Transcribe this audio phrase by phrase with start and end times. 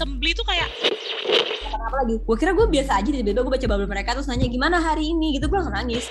[0.00, 0.72] assembly tuh kayak
[1.60, 2.16] kenapa lagi?
[2.24, 5.36] Gue kira gue biasa aja tiba-tiba gue baca bubble mereka terus nanya gimana hari ini?
[5.36, 6.08] Gitu gue langsung nangis.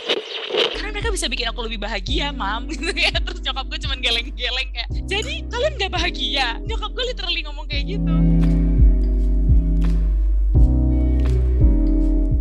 [0.77, 2.65] Karena mereka bisa bikin aku lebih bahagia mam.
[2.69, 6.47] Gitu ya terus nyokap gue cuman geleng-geleng kayak jadi kalian gak bahagia?
[6.69, 8.13] Nyokap gue literally ngomong kayak gitu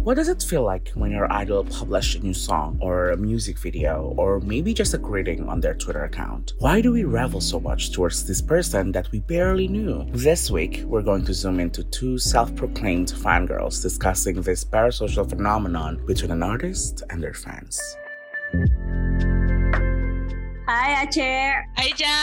[0.08, 3.58] What does it feel like when your idol published a new song or a music
[3.58, 6.54] video or maybe just a greeting on their Twitter account?
[6.60, 10.06] Why do we revel so much towards this person that we barely knew?
[10.12, 16.00] This week, we're going to zoom into two self proclaimed fangirls discussing this parasocial phenomenon
[16.06, 17.78] between an artist and their fans.
[20.78, 22.18] Hai Aceh Hai Ca,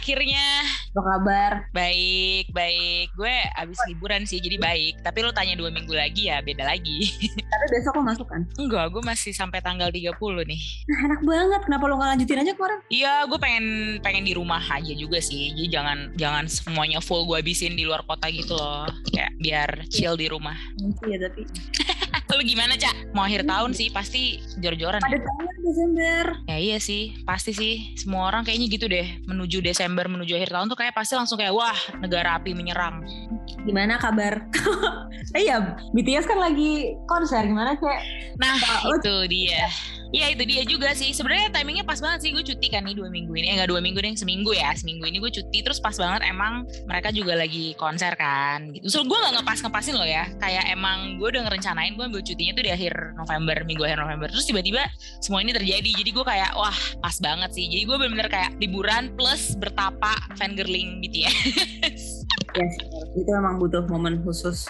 [0.00, 0.64] akhirnya.
[0.96, 1.52] Apa kabar?
[1.76, 3.12] Baik, baik.
[3.12, 5.04] Gue abis liburan sih, jadi baik.
[5.04, 7.04] Tapi lo tanya dua minggu lagi ya, beda lagi.
[7.52, 8.48] Tapi besok lo masuk kan?
[8.56, 10.62] Enggak, gue masih sampai tanggal 30 nih.
[10.88, 12.78] Nah enak banget, kenapa lo gak lanjutin aja kemarin?
[12.88, 13.66] Iya, gue pengen
[14.00, 15.52] pengen di rumah aja juga sih.
[15.52, 18.88] Jadi jangan jangan semuanya full gue habisin di luar kota gitu loh.
[19.12, 20.56] Kayak biar chill di rumah.
[21.04, 21.44] Iya tapi
[22.28, 23.16] Lo gimana Cak?
[23.16, 25.24] Mau akhir tahun sih, pasti jor-joran Ada ya?
[25.24, 30.36] banget Desember Ya iya sih, pasti sih Semua orang kayaknya gitu deh Menuju Desember, menuju
[30.36, 33.00] akhir tahun tuh kayak pasti langsung kayak Wah, negara api menyerang
[33.64, 34.44] Gimana kabar?
[35.36, 37.98] eh iya, BTS kan lagi konser gimana Cek?
[38.38, 38.54] Nah,
[38.86, 39.66] Oh, itu dia.
[40.08, 41.12] Iya itu dia juga sih.
[41.12, 42.30] Sebenarnya timingnya pas banget sih.
[42.32, 43.52] Gue cuti kan nih dua minggu ini.
[43.52, 44.72] Eh nggak dua minggu deh, seminggu ya.
[44.72, 45.58] Seminggu ini gue cuti.
[45.60, 48.72] Terus pas banget emang mereka juga lagi konser kan.
[48.72, 48.88] Gitu.
[48.88, 50.24] So gue nggak ngepas ngepasin loh ya.
[50.40, 54.28] Kayak emang gue udah ngerencanain gue ambil cutinya tuh di akhir November, minggu akhir November.
[54.32, 54.82] Terus tiba-tiba
[55.20, 55.90] semua ini terjadi.
[55.92, 57.68] Jadi gue kayak wah pas banget sih.
[57.68, 61.18] Jadi gue bener-bener kayak liburan plus bertapa fangirling BTS.
[61.18, 61.32] Ya
[62.56, 62.86] sih,
[63.18, 64.66] itu emang butuh momen khusus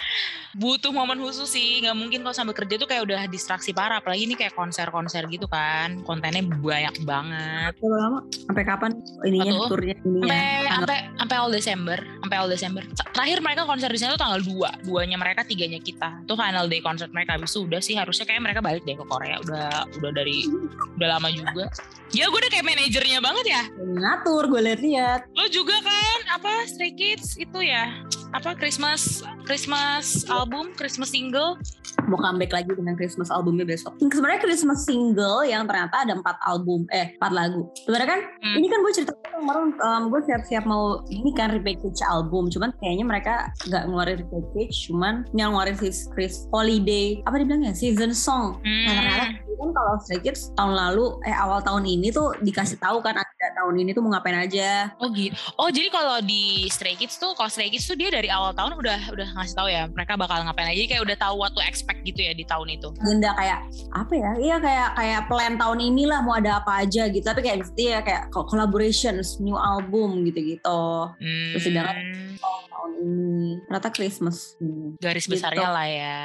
[0.57, 4.25] butuh momen khusus sih nggak mungkin kalau sambil kerja tuh kayak udah distraksi parah apalagi
[4.25, 8.25] ini kayak konser-konser gitu kan kontennya banyak banget lama?
[8.33, 8.91] Sampai kapan
[9.29, 9.77] ininya tuh?
[9.77, 10.25] turnya ininya?
[10.25, 14.41] sampai sampai sampai all Desember sampai all Desember terakhir mereka konser di sana tuh tanggal
[14.41, 18.25] 2 duanya mereka tiganya kita itu final day konser mereka habis itu udah sih harusnya
[18.25, 20.49] kayak mereka balik deh ke Korea udah udah dari
[20.97, 21.69] udah lama juga
[22.13, 23.63] ya gue udah kayak manajernya banget ya.
[23.77, 25.21] Ngatur gue liat-liat.
[25.37, 27.93] Lo juga kan apa Stray Kids itu ya?
[28.33, 31.57] Apa Christmas Christmas album Christmas single
[32.05, 33.97] mau comeback lagi dengan Christmas albumnya besok.
[33.97, 37.69] Sebenarnya Christmas single yang ternyata ada empat album, eh empat lagu.
[37.85, 38.55] Sebenarnya kan Hmm.
[38.61, 43.05] ini kan gue cerita kemarin um, gue siap-siap mau ini kan repackage album, cuman kayaknya
[43.09, 43.35] mereka
[43.69, 48.61] nggak ngeluarin repackage, cuman yang ngeluarin Chris, Chris Holiday apa dibilangnya season song.
[48.65, 49.57] Nah ternyata hmm.
[49.59, 53.47] kan kalau Stray Kids tahun lalu eh awal tahun ini tuh dikasih tahu kan ada
[53.59, 54.95] tahun ini tuh mau ngapain aja.
[55.03, 55.35] Oh gitu.
[55.59, 58.79] Oh jadi kalau di Stray Kids tuh, kalau Stray Kids tuh dia dari awal tahun
[58.79, 60.77] udah udah ngasih tahu ya mereka bakal ngapain aja.
[60.77, 62.89] Jadi kayak udah tahu what to expect gitu ya di tahun itu.
[62.99, 63.59] agenda kayak
[63.91, 67.63] apa ya iya kayak kayak plan tahun inilah mau ada apa aja gitu tapi kayak
[67.73, 70.83] ya kayak co- collaborations new album gitu-gitu
[71.15, 72.39] Hmm, Terus sedangkan-
[72.69, 74.95] tahun ini ternyata Christmas Hmm.
[74.97, 75.35] garis gitu.
[75.35, 76.21] besarnya lah ya.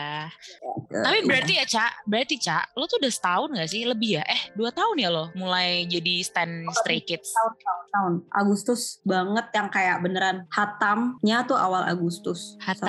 [0.85, 1.25] Eh, Tapi iya.
[1.25, 4.23] berarti ya Cak, berarti Cak, lo tuh udah setahun gak sih lebih ya?
[4.23, 7.29] Eh dua tahun ya lo mulai jadi stand Stray Kids.
[7.31, 12.85] tahun, tahun, tahun Agustus banget yang kayak beneran hatamnya tuh awal Agustus Satu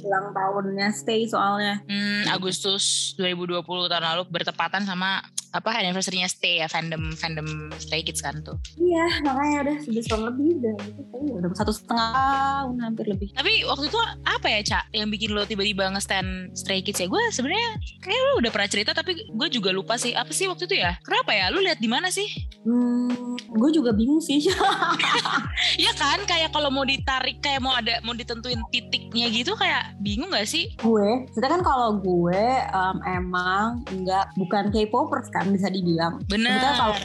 [0.00, 1.84] Ulang tahunnya stay soalnya.
[1.86, 8.22] Hmm, Agustus 2020 tahun lalu bertepatan sama apa anniversary-nya Stay ya fandom fandom Stray Kids
[8.22, 8.54] kan tuh.
[8.78, 13.28] iya makanya udah sebelas tahun lebih udah gitu kayaknya udah satu setengah tahun hampir lebih
[13.34, 17.08] Tapi waktu itu apa ya Cak yang bikin lo tiba-tiba nge-stand Stray Kids ya?
[17.10, 20.14] Gue sebenarnya kayak lo udah pernah cerita tapi gue juga lupa sih.
[20.14, 20.94] Apa sih waktu itu ya?
[21.02, 21.50] Kenapa ya?
[21.50, 22.26] Lu lihat di mana sih?
[22.60, 24.44] hmm, gue juga bingung sih
[25.80, 30.28] Iya kan kayak kalau mau ditarik kayak mau ada mau ditentuin titiknya gitu kayak bingung
[30.28, 30.68] gak sih?
[30.76, 36.20] gue kita kan kalau gue em, emang nggak bukan K-popers kan bisa dibilang.
[36.28, 36.60] Bener.
[36.60, 36.96] Sebetulnya kalau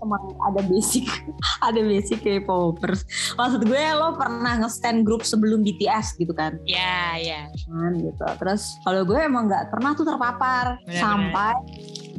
[0.00, 1.04] emang ada basic
[1.68, 3.04] ada basic K-popers
[3.36, 6.56] maksud gue lo pernah nge-stand grup sebelum BTS gitu kan?
[6.64, 7.48] Ya ya.
[7.68, 8.24] kan gitu.
[8.40, 10.80] Terus kalau gue emang nggak pernah tuh terpapar.
[10.84, 11.54] Bener, sampai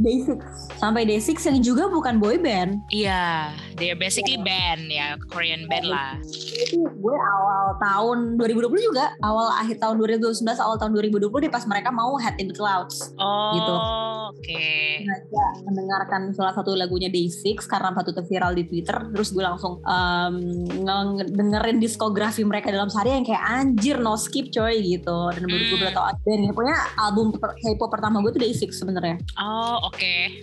[0.01, 0.41] Day6
[0.75, 6.17] sampai Day6 yang juga bukan boy band Iya, they're basically band ya, Korean band lah.
[6.51, 11.63] itu gue awal tahun 2020 juga awal akhir tahun 2019 awal tahun 2020 deh pas
[11.63, 13.73] mereka mau Head in the Clouds Oh, Gitu.
[14.31, 14.65] oke.
[14.97, 19.81] sengaja mendengarkan salah satu lagunya Day6 karena waktu itu viral di Twitter terus gue langsung
[19.81, 20.33] um,
[20.65, 25.63] nge- dengerin diskografi mereka dalam sehari yang kayak anjir no skip coy gitu dan baru
[25.63, 29.90] gue udah tau bandnya pokoknya album K-pop pertama gue tuh Day6 sebenarnya Oh, oke.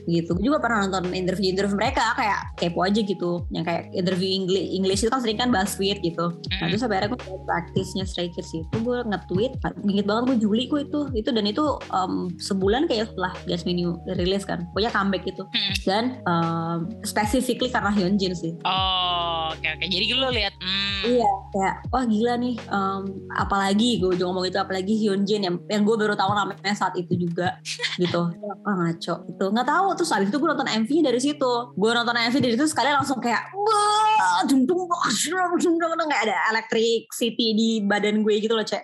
[0.04, 4.66] Gitu gue juga pernah nonton interview-interview mereka kayak kepo aja gitu yang kayak interview English
[4.70, 6.74] English itu kan sering kan BuzzFeed gitu nah Mm.
[6.74, 9.52] terus sampai akhirnya gue praktisnya Stray Kids itu gue nge-tweet
[9.86, 13.90] inget banget gue Juli gue itu itu dan itu um, sebulan kayak setelah Jasmine New
[14.12, 15.72] rilis kan pokoknya comeback gitu Hmm.
[15.86, 19.86] dan um, specifically karena Hyunjin sih Oh, oke oke.
[19.86, 21.00] Jadi lo lihat hmm.
[21.08, 22.58] Iya, kayak wah gila nih.
[22.68, 23.02] Um,
[23.32, 27.14] apalagi gue juga ngomong itu apalagi Hyunjin yang yang gue baru tahu namanya saat itu
[27.16, 27.56] juga
[28.02, 28.28] gitu.
[28.34, 31.52] Wah ngaco itu nggak tahu terus abis itu gue nonton MV dari situ.
[31.78, 38.26] Gue nonton MV dari situ sekali langsung kayak wah jungtung nggak ada electricity di badan
[38.26, 38.82] gue gitu loh cek.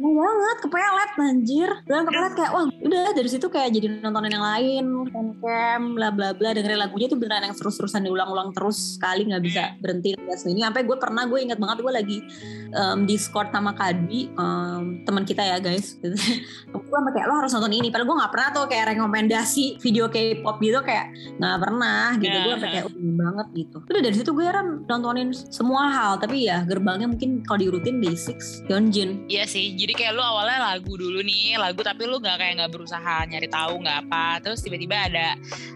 [0.00, 1.70] Aneh banget, kepelet anjir.
[1.84, 4.84] Bilang kepelet kayak, wah udah dari situ kayak jadi nontonin yang lain,
[5.44, 6.56] camp bla bla bla.
[6.56, 10.16] Dengerin lagunya tuh beneran yang terus-terusan diulang-ulang terus sekali nggak bisa berhenti.
[10.16, 12.18] Ini sampai gue pernah, gue inget banget gue lagi
[12.72, 16.00] um, Discord sama Kadwi, um, teman kita ya guys.
[16.72, 17.92] gue sampai kayak, lo harus nonton ini.
[17.92, 22.36] Padahal gue gak pernah tuh kayak rekomendasi video K-pop gitu kayak nggak pernah gitu.
[22.40, 23.76] Gue sampai kayak, oh, banget gitu.
[23.84, 26.16] Udah dari situ gue heran nontonin semua hal.
[26.16, 29.28] Tapi ya gerbangnya mungkin kalau diurutin Day6, Hyunjin.
[29.28, 32.72] Iya sih, jadi kayak lu awalnya lagu dulu nih lagu tapi lu nggak kayak nggak
[32.72, 35.28] berusaha nyari tahu nggak apa terus tiba-tiba ada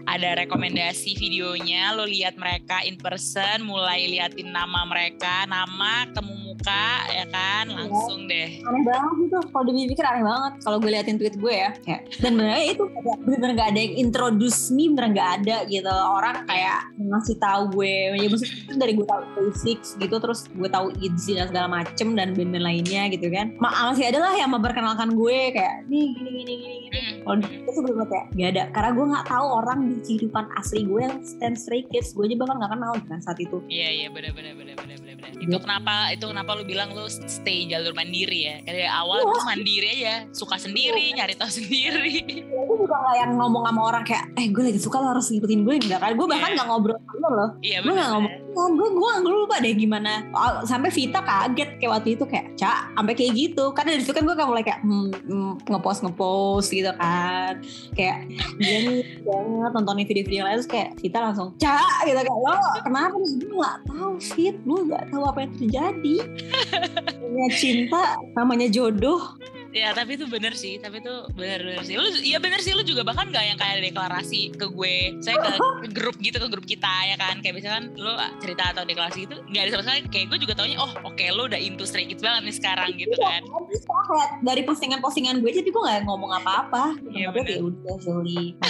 [0.05, 6.87] ada rekomendasi videonya lu lihat mereka in person mulai liatin nama mereka nama ketemu muka
[7.11, 7.65] ya kan?
[7.67, 7.75] Iya.
[7.75, 8.49] langsung deh.
[8.63, 11.69] Aneh banget gitu kalau dipikir aneh banget kalau gue liatin tweet gue ya.
[11.83, 12.83] Kayak dan benernya itu
[13.27, 15.91] bener nggak ada yang introduce me bener nggak ada gitu.
[15.91, 20.69] Orang kayak ngasih tahu gue ya maksudnya itu dari gue tahu basics gitu terus gue
[20.71, 23.51] tahu ITZY dan segala macem dan band-band lainnya gitu kan
[23.95, 26.99] masih ada lah yang memperkenalkan gue kayak nih gini gini gini gini.
[26.99, 27.15] Hmm.
[27.23, 30.99] kalau itu sebelumnya kayak gak ada karena gue nggak tahu orang di kehidupan asli gue
[30.99, 32.11] yang stand stray kids.
[32.11, 33.63] Gue aja bahkan nggak kenal kan saat itu.
[33.71, 34.99] Iya iya benar benar benar benar
[35.33, 35.61] itu iya.
[35.61, 38.55] kenapa itu kenapa lu bilang lu stay jalur mandiri ya?
[38.63, 41.23] Dari awal lu mandiri aja suka sendiri iya.
[41.23, 42.45] nyari tahu sendiri.
[42.45, 45.61] Gue juga gak yang ngomong sama orang kayak eh gue lagi suka lo harus ngikutin
[45.65, 46.11] gue enggak kan?
[46.13, 47.47] Gue bahkan nggak ngobrol sama lo.
[47.61, 50.23] Iya, gue nggak ngomong oh, gue gue gue lupa deh gimana.
[50.63, 53.65] Sampai Vita kaget kayak waktu itu kayak cak sampai kayak gitu.
[53.75, 57.59] Karena dari situ kan gue mulai kayak hmm, hmm, ngepost ngepost gitu kan.
[57.93, 62.55] Kayak dia nih banget nontonin video-video lain terus kayak Vita langsung cak gitu kayak lo
[62.83, 66.15] kenapa nih gue nggak tahu Fit gue nggak tahu apa yang terjadi.
[67.15, 69.39] Punya cinta namanya jodoh.
[69.75, 71.99] Ya tapi itu bener sih tapi itu bener bener sih.
[71.99, 75.19] Lu iya bener sih lu juga bahkan gak yang kayak deklarasi ke gue.
[75.19, 77.43] Saya ke, ke grup gitu ke grup kita ya kan?
[77.43, 78.07] Kayak misalkan lu
[78.39, 80.07] cerita atau deklarasi itu nggak ada sama sekali.
[80.07, 82.95] Kayak gue juga taunya oh oke okay, lu udah into stray kids banget nih sekarang
[82.95, 83.43] gitu kan.
[83.67, 86.95] bisa kayak dari postingan-postingan gue jadi gue gak ngomong apa-apa.
[87.11, 88.55] Iya, tapi ya udah Zoli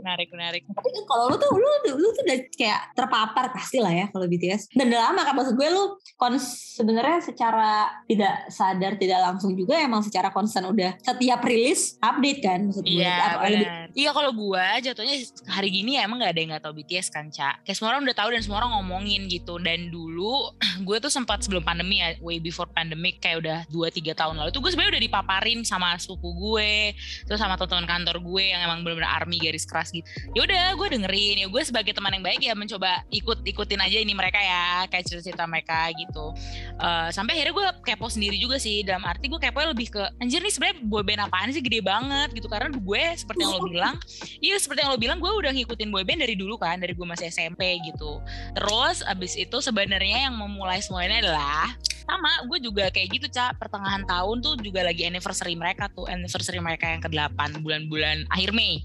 [0.00, 0.62] menarik menarik.
[0.68, 1.68] Tapi kan kalau lu tuh lu,
[1.98, 5.54] lu tuh udah kayak terpapar pasti lah ya kalau BTS dan udah lama kan maksud
[5.58, 5.84] gue lu
[6.16, 12.40] kon sebenarnya secara tidak sadar tidak langsung juga emang secara konstan udah setiap rilis update
[12.42, 13.02] kan maksud gue.
[13.02, 13.86] Iya benar.
[13.92, 15.16] Iya kalau gue jatuhnya
[15.50, 18.06] hari gini ya emang gak ada yang gak tahu BTS kan cak kayak semua orang
[18.06, 19.58] udah tahu dan semua orang ngomongin gitu.
[19.58, 20.54] Dan dulu
[20.88, 24.60] gue tuh sempat sebelum pandemi ya way before pandemic kayak udah 2-3 tahun lalu tuh
[24.62, 26.94] gue sebenarnya udah dipaparin sama sepupu gue
[27.26, 30.06] terus sama teman-teman kantor gue yang emang benar-benar army garis keras gitu.
[30.36, 31.36] Ya udah gue dengerin.
[31.44, 35.04] Ya gue sebagai teman yang baik ya mencoba ikut ikutin aja ini mereka ya kayak
[35.06, 36.34] cerita-cerita mereka gitu.
[36.78, 38.84] Uh, sampai akhirnya gue kepo sendiri juga sih.
[38.86, 41.62] Dalam arti gue kepo lebih ke anjir nih sebenarnya boyband apaan sih?
[41.62, 42.46] Gede banget gitu.
[42.46, 43.94] Karena gue seperti yang lo bilang
[44.46, 47.30] iya seperti yang lo bilang gue udah ngikutin boyband dari dulu kan dari gue masih
[47.30, 48.20] SMP gitu.
[48.54, 51.74] Terus abis itu sebenarnya yang memulai semuanya adalah
[52.08, 56.56] sama gue juga kayak gitu cak pertengahan tahun tuh juga lagi anniversary mereka tuh anniversary
[56.56, 58.80] mereka yang ke-8 bulan-bulan akhir Mei.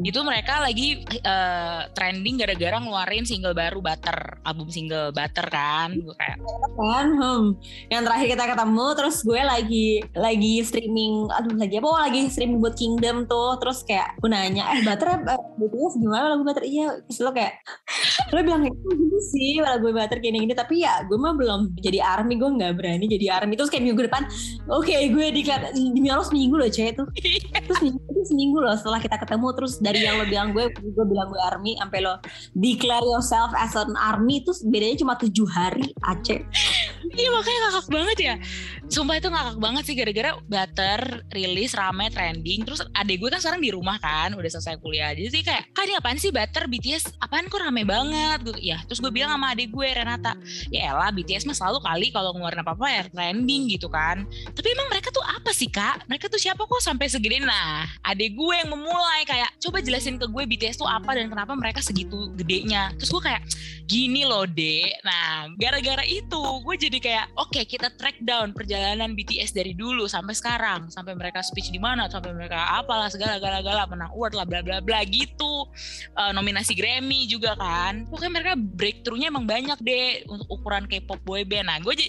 [0.00, 5.92] Itu mereka lagi uh, trending gara-gara ngeluarin single baru Butter album single Butter kan.
[5.92, 6.40] Gue kayak
[6.74, 7.54] kan hmm.
[7.92, 11.86] yang terakhir kita ketemu terus gue lagi lagi streaming aduh lagi apa?
[11.86, 13.60] Oh, lagi streaming buat Kingdom tuh.
[13.60, 16.32] Terus kayak gue nanya eh Butter eh, BTS gimana?
[16.32, 16.64] Lagu Butter?
[16.64, 17.60] Iya terus lo kayak
[18.34, 22.00] lo bilang kayak gitu sih lagu Butter kayak gini tapi ya gue mah belum jadi
[22.02, 23.54] army gue nggak berani jadi army.
[23.58, 24.22] Terus kayak minggu depan
[24.70, 25.42] oke okay, gue di
[25.94, 27.06] demi Allah seminggu loh cewek tuh.
[27.64, 29.46] Terus seminggu, seminggu loh setelah kita ketemu.
[29.56, 32.18] Terus dari yang lo bilang gue gue bilang gue army sampai lo
[32.56, 36.40] declare yourself as an army itu bedanya cuma tujuh hari Aceh.
[37.14, 38.34] Iya makanya ngakak banget ya.
[38.90, 42.64] Sumpah itu ngakak banget sih gara-gara butter rilis rame trending.
[42.66, 45.12] Terus adek gue kan sekarang di rumah kan udah selesai kuliah.
[45.12, 48.42] Jadi sih kayak kan ini apaan sih butter BTS apaan kok rame banget?
[48.42, 48.60] Gitu.
[48.64, 50.34] Ya terus gue bilang sama adek gue Renata
[50.72, 54.28] ya elah BTS mah selalu kali kalau ngeluarin apa-apa ya trending gitu kan.
[54.52, 56.04] Tapi emang mereka tuh apa sih kak?
[56.04, 60.28] Mereka tuh siapa kok sampai segede nah adek gue yang memulai kayak coba jelasin ke
[60.28, 62.92] gue BTS tuh apa dan kenapa mereka segitu gedenya.
[63.00, 63.42] Terus gue kayak
[63.88, 65.00] gini loh dek.
[65.00, 70.04] Nah gara-gara itu gue jadi kayak oke okay, kita track down perjalanan BTS dari dulu
[70.04, 70.92] sampai sekarang.
[70.92, 74.60] Sampai mereka speech di mana sampai mereka apalah segala gala gala menang award lah bla
[74.60, 75.64] bla bla gitu.
[76.12, 78.04] Uh, nominasi Grammy juga kan.
[78.12, 82.08] Pokoknya mereka breakthroughnya emang banyak deh untuk ukuran K-pop boyband nah gue jadi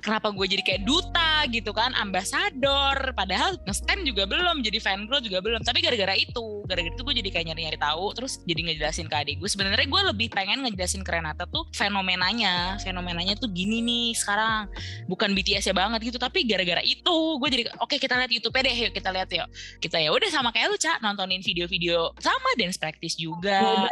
[0.00, 5.22] kenapa gue jadi kayak duta gitu kan ambasador padahal nge-stand juga belum jadi fan girl
[5.22, 5.62] juga belum.
[5.64, 9.36] Tapi gara-gara itu gara-gara itu gue jadi kayak nyari-nyari tahu terus jadi ngejelasin ke adik
[9.40, 9.48] gue.
[9.50, 14.68] Sebenarnya gue lebih pengen ngejelasin ke Renata tuh fenomenanya fenomenanya tuh gini nih sekarang.
[15.08, 18.56] Bukan BTS ya banget gitu tapi gara-gara itu gue jadi oke okay, kita lihat YouTube
[18.58, 19.48] deh yuk kita lihat yuk.
[19.80, 23.88] Kita ya udah sama kayak lu cak nontonin video-video sama dance practice juga.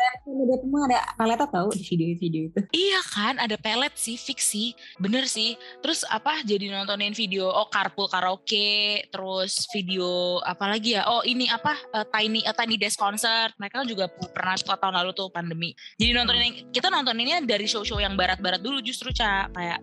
[0.66, 2.60] Semua ada pelet tahu di video-video itu?
[2.74, 4.74] Iya kan ada pelet sih fix sih.
[5.00, 11.06] Bener sih terus apa jadi nontonin video oh carpool karaoke terus video apa lagi ya
[11.08, 13.52] oh ini apa uh, tiny uh, tiny desk concert.
[13.56, 15.72] Mereka juga pernah tahun lalu tuh pandemi.
[15.96, 19.80] Jadi nontonin kita nontoninnya dari show-show yang barat-barat dulu justru cak kayak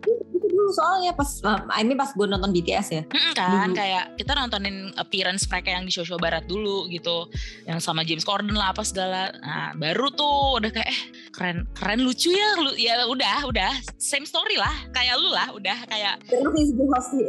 [0.72, 1.30] soalnya pas
[1.74, 3.04] I mean pas gue nonton BTS ya.
[3.04, 3.80] Hmm, kan dulu.
[3.82, 7.28] kayak kita nontonin appearance mereka yang di show-show barat dulu gitu
[7.68, 9.34] yang sama James Corden lah apa segala.
[9.42, 11.02] Nah baru tuh udah kayak eh
[11.34, 15.78] keren keren lucu ya lu ya udah udah same story lah kayak lu lah udah
[15.90, 16.22] kayak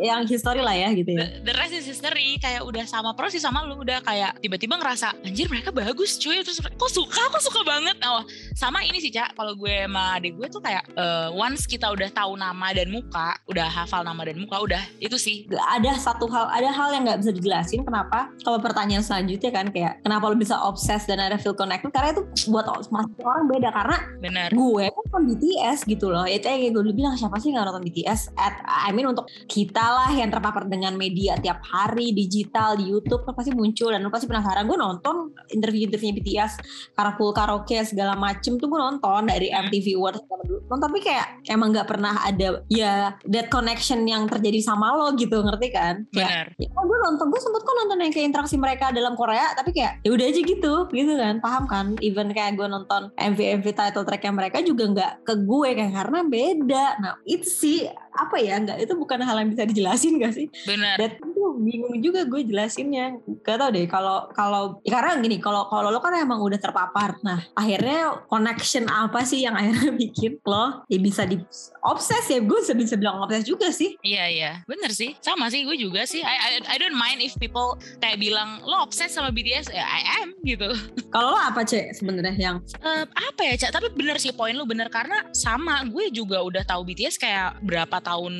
[0.04, 1.24] yang history lah ya gitu ya.
[1.24, 5.16] The, the rest is history kayak udah sama persis sama lu udah kayak tiba-tiba ngerasa
[5.24, 6.44] anjir mereka bagus cuy.
[6.44, 7.96] Terus kok suka kok suka banget?
[8.04, 8.22] Oh
[8.52, 12.08] sama ini sih cak kalau gue sama adik gue tuh kayak uh, once kita udah
[12.12, 15.48] tahu nama dan muka muka udah hafal nama dan muka udah itu sih.
[15.48, 20.04] Ada satu hal ada hal yang nggak bisa dijelasin kenapa kalau pertanyaan selanjutnya kan kayak
[20.04, 23.96] kenapa lo bisa obses dan ada feel connected karena itu buat masing orang beda karena
[24.20, 24.48] Bener.
[24.52, 26.28] gue kan BTS gitu loh.
[26.28, 30.10] Itu kayak gue bilang siapa sih nggak nonton BTS at I mean untuk kita lah
[30.12, 34.28] yang terpapar dengan media tiap hari digital di YouTube kan pasti muncul dan lo pasti
[34.28, 34.68] penasaran.
[34.68, 36.52] Gue nonton interview-interviewnya BTS
[36.92, 40.20] Carpool Karaoke segala macem tuh gue nonton dari MTV Awards
[40.68, 45.40] nonton tapi kayak emang nggak pernah ada ya that connection yang terjadi sama lo gitu
[45.40, 46.06] ngerti kan?
[46.10, 46.54] Benar.
[46.56, 50.02] ya, gue nonton gue sempet kok nonton yang kayak interaksi mereka dalam Korea tapi kayak
[50.02, 51.34] ya udah aja gitu gitu kan?
[51.40, 51.86] Paham kan?
[52.00, 56.18] Even kayak gue nonton MV MV title tracknya mereka juga nggak ke gue kayak karena
[56.26, 56.86] beda.
[57.00, 57.78] Nah itu sih
[58.14, 60.46] apa ya nggak itu bukan hal yang bisa dijelasin gak sih?
[60.64, 60.96] Benar.
[60.96, 63.18] Dan itu bingung juga gue jelasinnya.
[63.42, 67.18] Gak tau deh kalau kalau ya karena gini kalau kalau lo kan emang udah terpapar.
[67.26, 71.42] Nah akhirnya connection apa sih yang akhirnya bikin lo ya bisa di
[71.82, 72.38] obses ya?
[72.38, 73.98] Gue bisa bilang obses juga sih.
[74.06, 74.52] Iya iya.
[74.70, 75.18] Bener sih.
[75.18, 76.22] Sama sih gue juga sih.
[76.22, 80.22] I, I, I don't mind if people kayak bilang lo obses sama BTS ya I
[80.22, 80.70] am gitu.
[81.14, 84.66] Kalau lo apa cek sebenarnya yang uh, apa ya cak tapi bener sih poin lo
[84.66, 88.34] bener karena sama gue juga udah tahu BTS kayak berapa tahun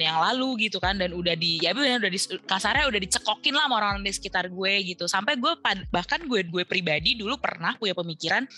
[0.00, 3.76] yang lalu gitu kan dan udah di ya udah di kasarnya udah dicekokin lah sama
[3.76, 5.04] orang di sekitar gue gitu.
[5.04, 5.52] Sampai gue
[5.92, 8.48] bahkan gue gue pribadi dulu pernah punya pemikiran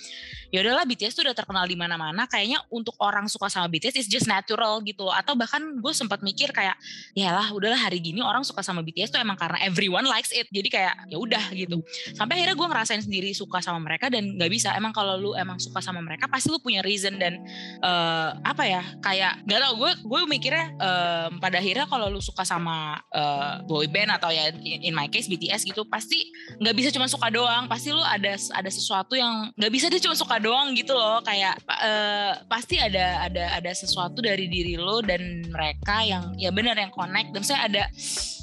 [0.53, 4.09] ya udahlah BTS tuh udah terkenal di mana-mana kayaknya untuk orang suka sama BTS is
[4.09, 6.77] just natural gitu atau bahkan gue sempat mikir kayak
[7.17, 10.47] ya lah udahlah hari gini orang suka sama BTS tuh emang karena everyone likes it.
[10.53, 11.81] Jadi kayak ya udah gitu.
[12.13, 14.77] Sampai akhirnya gue ngerasain sendiri suka sama mereka dan nggak bisa.
[14.77, 17.41] Emang kalau lu emang suka sama mereka pasti lu punya reason dan
[17.81, 22.21] uh, apa ya kayak nggak tau gue gue mikir akhirnya um, pada akhirnya kalau lu
[22.21, 26.29] suka sama uh, boy band atau ya in my case BTS gitu pasti
[26.61, 27.67] nggak bisa cuma suka doang.
[27.67, 31.25] Pasti lu ada ada sesuatu yang nggak bisa dia cuma suka doang gitu loh.
[31.25, 36.77] Kayak uh, pasti ada ada ada sesuatu dari diri lo dan mereka yang ya benar
[36.77, 37.33] yang connect.
[37.33, 37.85] Dan saya ada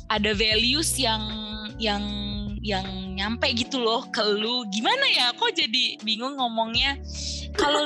[0.09, 1.21] ada values yang
[1.77, 2.03] yang
[2.59, 4.63] yang nyampe gitu loh ke lu.
[4.71, 5.35] Gimana ya?
[5.35, 6.95] Kok jadi bingung ngomongnya?
[7.59, 7.83] Kalau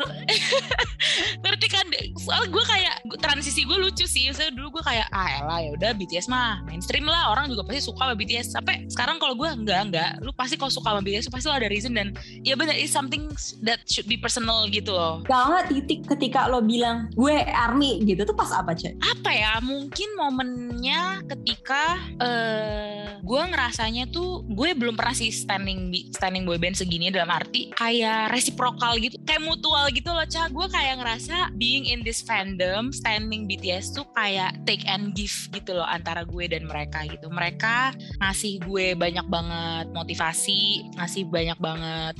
[1.44, 1.86] ngerti kan?
[2.22, 4.30] Soal gue kayak transisi gue lucu sih.
[4.30, 7.34] Saya dulu gue kayak ah elah ya udah BTS mah mainstream lah.
[7.34, 10.12] Orang juga pasti suka sama BTS sampai sekarang kalau gue enggak enggak.
[10.22, 12.14] Lu pasti kalau suka sama BTS pasti lo ada reason dan
[12.46, 13.34] ya benar is something
[13.66, 15.26] that should be personal gitu loh.
[15.26, 19.02] Kalau nggak titik ketika lo bilang gue army gitu tuh pas apa cek?
[19.02, 19.58] Apa ya?
[19.66, 26.76] Mungkin momennya ketika uh, gue ngerasanya tuh gue belum pernah sih standing standing boy band
[26.76, 31.88] segini dalam arti kayak resiprokal gitu kayak mutual gitu loh cah gue kayak ngerasa being
[31.88, 36.68] in this fandom standing BTS tuh kayak take and give gitu loh antara gue dan
[36.68, 37.30] mereka gitu.
[37.32, 42.16] Mereka ngasih gue banyak banget motivasi ngasih banyak banget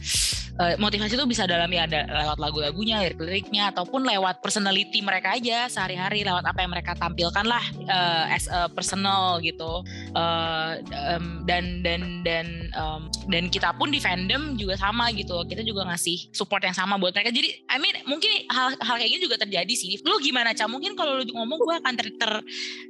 [0.60, 5.70] uh, motivasi itu bisa dalam ya ada lewat lagu-lagunya, lirik-liriknya ataupun lewat personality mereka aja
[5.70, 9.82] sehari-hari lewat apa yang mereka tampilkan lah uh, as a personal gitu.
[10.14, 10.78] Uh,
[11.16, 15.42] um, dan dan dan um, dan kita pun di fandom juga sama gitu.
[15.48, 17.34] Kita juga ngasih support yang sama buat mereka.
[17.34, 20.02] Jadi I mean mungkin hal hal kayak gini juga terjadi sih.
[20.06, 20.70] Lu gimana Cah?
[20.70, 22.32] Mungkin kalau lu ngomong gue akan ter, ter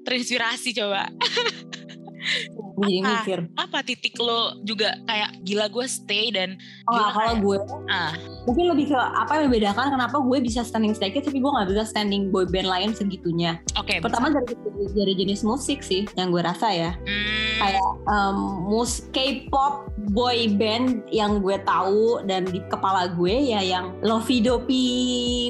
[0.03, 1.07] terinspirasi coba.
[2.73, 3.11] gue jadi Apa?
[3.15, 7.57] mikir Apa titik lo juga kayak gila gue stay dan oh Gila, kalau kayak- gue
[7.87, 8.11] ah
[8.43, 11.83] mungkin lebih ke apa yang membedakan kenapa gue bisa standing stay tapi gue nggak bisa
[11.85, 13.93] standing boy band lain segitunya oke.
[13.99, 14.51] pertama dari
[14.89, 21.05] dari jenis musik sih yang gue rasa ya Hmm, kayak um, mus K-pop boy band
[21.07, 24.91] yang gue tahu dan di kepala gue ya yang lovey dovey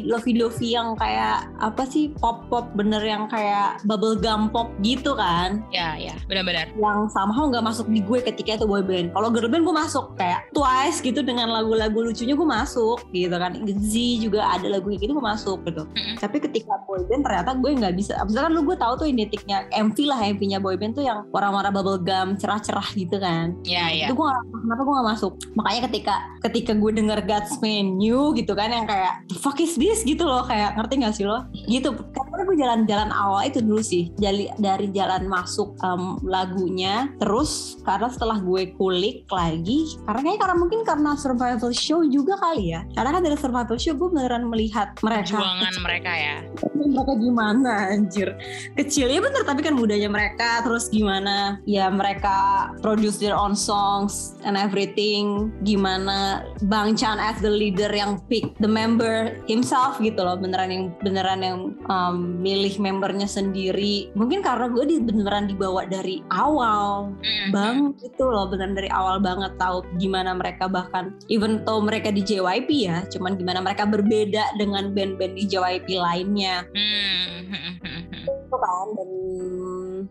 [0.03, 5.63] lovey dovey yang kayak apa sih pop pop bener yang kayak bubblegum pop gitu kan
[5.69, 6.69] ya ya benar-benar.
[6.75, 9.13] yang somehow nggak masuk di gue ketika itu boy band.
[9.13, 13.53] Kalau girl band gue masuk kayak Twice gitu dengan lagu-lagu lucunya gue masuk gitu kan.
[13.63, 15.85] Z juga ada lagu kayak gitu gue masuk gitu.
[15.85, 16.15] Mm-mm.
[16.17, 19.97] tapi ketika boy band ternyata gue nggak bisa misalkan lu gue tahu tuh identiknya MV
[20.09, 23.53] lah MV-nya boy band tuh yang warna-warna bubblegum cerah-cerah gitu kan.
[23.67, 24.09] Ya ya.
[24.09, 25.33] itu gue gak, kenapa gue gak masuk.
[25.53, 26.15] Makanya ketika
[26.49, 30.01] ketika gue denger God's Menu gitu kan yang kayak "The fuck is this?
[30.03, 31.45] gitu loh kayak ngerti gak sih lo?
[31.67, 31.89] Gitu
[32.55, 34.09] jalan-jalan awal itu dulu sih.
[34.17, 40.55] Dari dari jalan masuk em, lagunya terus karena setelah gue kulik lagi karena kayaknya karena
[40.59, 42.81] mungkin karena survival show juga kali ya.
[42.93, 45.39] Karena kan dari survival show gue beneran melihat mereka.
[45.39, 46.37] Perjuangan mereka ya.
[46.83, 48.29] mereka gimana anjir.
[48.75, 54.37] Kecil ya bener tapi kan mudanya mereka terus gimana ya mereka produce their own songs
[54.43, 55.49] and everything.
[55.63, 60.35] Gimana Bang Chan as the leader yang pick the member himself gitu loh.
[60.35, 61.57] Beneran yang beneran yang
[61.87, 64.11] um, milih membernya sendiri.
[64.19, 67.15] Mungkin karena gue di, beneran dibawa dari awal.
[67.55, 72.19] Bang itu loh beneran dari awal banget tahu gimana mereka bahkan even though mereka di
[72.19, 76.67] JYP ya cuman gimana mereka berbeda dengan band-band di JYP lainnya.
[78.27, 79.09] Itu kan dan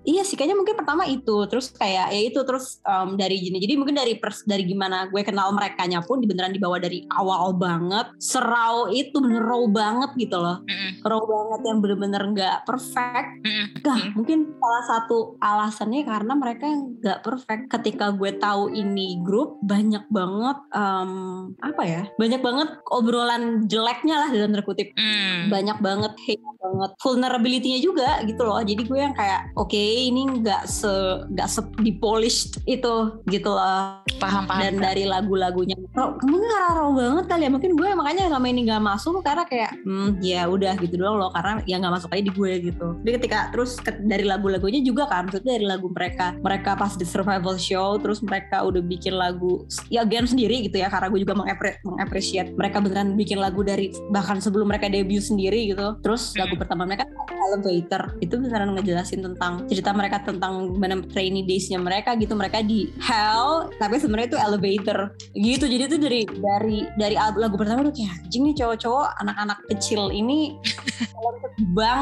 [0.03, 3.61] iya sih kayaknya mungkin pertama itu terus kayak ya itu terus em, dari gini.
[3.61, 8.11] Jadi mungkin dari pers dari gimana gue kenal mereka pun beneran dibawa dari awal banget.
[8.19, 10.63] Serau itu bener raw banget gitu loh.
[11.03, 14.13] Raw banget yang bener-bener nggak perfect mm, Nah, mm.
[14.15, 17.63] mungkin salah satu alasannya karena mereka nggak perfect.
[17.67, 21.11] Ketika gue tahu ini grup banyak banget em,
[21.59, 22.03] apa ya?
[22.15, 24.95] Banyak banget obrolan jeleknya lah dalam terkutip.
[24.95, 25.51] Hmm.
[25.51, 28.63] Banyak banget hate banget vulnerability-nya juga gitu loh.
[28.63, 34.07] Jadi gue yang kayak oke ini nggak se nggak se di polished itu gitu loh.
[34.23, 34.63] Paham paham.
[34.63, 35.75] Dan dari lagu-lagunya
[36.23, 37.51] mungkin karena raw banget kali ya.
[37.51, 41.35] Mungkin gue makanya selama ini nggak masuk karena kayak hmm ya udah gitu doang loh
[41.35, 42.87] karena ya nggak masuk di gue gitu.
[43.01, 47.07] Jadi ketika terus ke- dari lagu-lagunya juga kan maksudnya dari lagu mereka mereka pas di
[47.09, 51.33] survival show terus mereka udah bikin lagu ya game sendiri gitu ya karena gue juga
[51.33, 55.97] mengapre- mengapresiat mereka beneran bikin lagu dari bahkan sebelum mereka debut sendiri gitu.
[56.05, 57.09] Terus lagu pertama mereka
[57.43, 62.89] Elevator itu beneran ngejelasin tentang cerita mereka tentang gimana trainee days-nya mereka gitu mereka di
[63.03, 64.99] hell tapi sebenarnya itu elevator
[65.37, 70.09] gitu jadi itu dari dari dari lagu pertama tuh kayak anjing nih cowok-cowok anak-anak kecil
[70.09, 70.57] ini
[71.13, 71.53] talented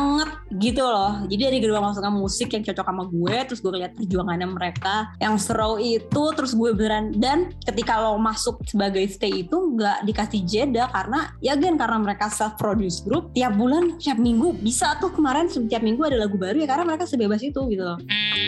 [0.01, 1.13] banget gitu loh.
[1.29, 5.37] Jadi dari gerbang masuknya musik yang cocok sama gue terus gue lihat perjuangannya mereka yang
[5.37, 10.89] seru itu terus gue beneran dan ketika lo masuk sebagai stay itu nggak dikasih jeda
[10.91, 15.47] karena ya again karena mereka self produce group tiap bulan tiap minggu bisa tuh kemarin
[15.47, 17.99] setiap minggu ada lagu baru ya karena mereka sebebas itu gitu loh.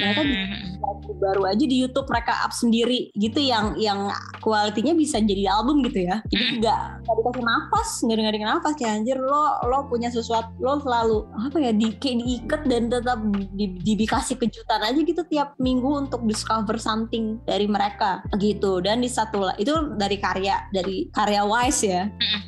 [0.02, 0.78] Mereka Hmm.
[0.78, 4.10] lagu baru aja di YouTube mereka up sendiri gitu yang yang
[4.40, 6.22] kualitinya bisa jadi album gitu ya.
[6.30, 10.78] Jadi nggak nggak dikasih nafas nggak dikasih nafas kayak anjir lo lo punya sesuatu lo
[10.80, 13.18] selalu apa ya di kayak diikat dan tetap
[13.54, 19.02] di, di- dikasih kejutan aja gitu tiap minggu untuk discover something dari mereka gitu dan
[19.02, 22.40] di satu itu dari karya dari karya wise ya hmm.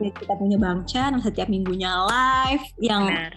[0.00, 3.32] Kita punya Bang Chan setiap minggunya live yang Benar.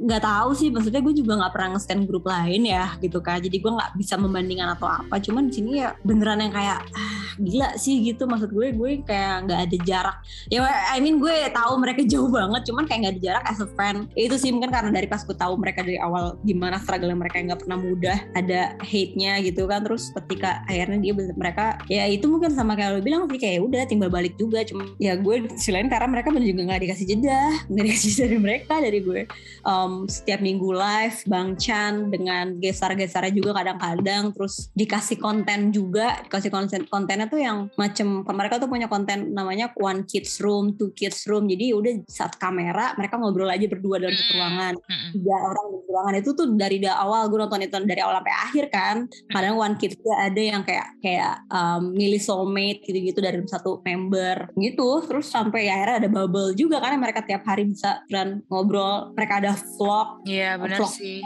[0.00, 3.38] nggak tahu sih maksudnya gue juga nggak pernah nge-stand grup lain ya gitu kan.
[3.38, 5.20] Jadi gue nggak bisa membandingkan atau apa.
[5.20, 8.24] Cuman di sini ya beneran yang kayak ah gila sih gitu.
[8.24, 10.16] Maksud gue gue kayak nggak ada jarak.
[10.48, 13.68] Ya I mean gue tahu mereka jauh banget cuman kayak nggak ada jarak as a
[13.76, 14.08] friend.
[14.16, 17.60] Itu sih mungkin karena dari pas gue tahu mereka dari awal gimana struggle mereka nggak
[17.64, 19.84] pernah mudah ada hate-nya gitu kan.
[19.84, 23.82] Terus ketika akhirnya dia mereka ya itu mungkin sama kayak lo bilang sih kayak udah
[23.84, 24.64] timbal balik juga.
[24.64, 28.38] Cuma ya gue selain karena mereka bener juga nggak dikasih jeda nggak dikasih jeda dari
[28.38, 29.22] mereka dari gue.
[29.66, 36.54] Um, setiap minggu live Bang Chan dengan gesar-gesarnya juga kadang-kadang terus dikasih konten juga dikasih
[36.54, 41.26] konten kontennya tuh yang macem mereka tuh punya konten namanya one kids room two kids
[41.26, 41.50] room.
[41.50, 45.10] Jadi udah saat kamera mereka ngobrol aja berdua dalam satu ruangan Hmm.
[45.10, 48.36] tiga orang di ruangan itu tuh dari da- awal gue nonton itu dari awal sampai
[48.46, 48.96] akhir kan.
[49.26, 54.54] Kadang one kids tuh ada yang kayak kayak um, milih soulmate gitu-gitu dari satu member
[54.54, 55.02] gitu.
[55.02, 59.40] Terus sampai ya akhirnya ada bubble juga kan mereka tiap hari bisa dan ngobrol mereka
[59.40, 60.92] ada vlog Iya benar Vlog.
[60.92, 61.24] sih.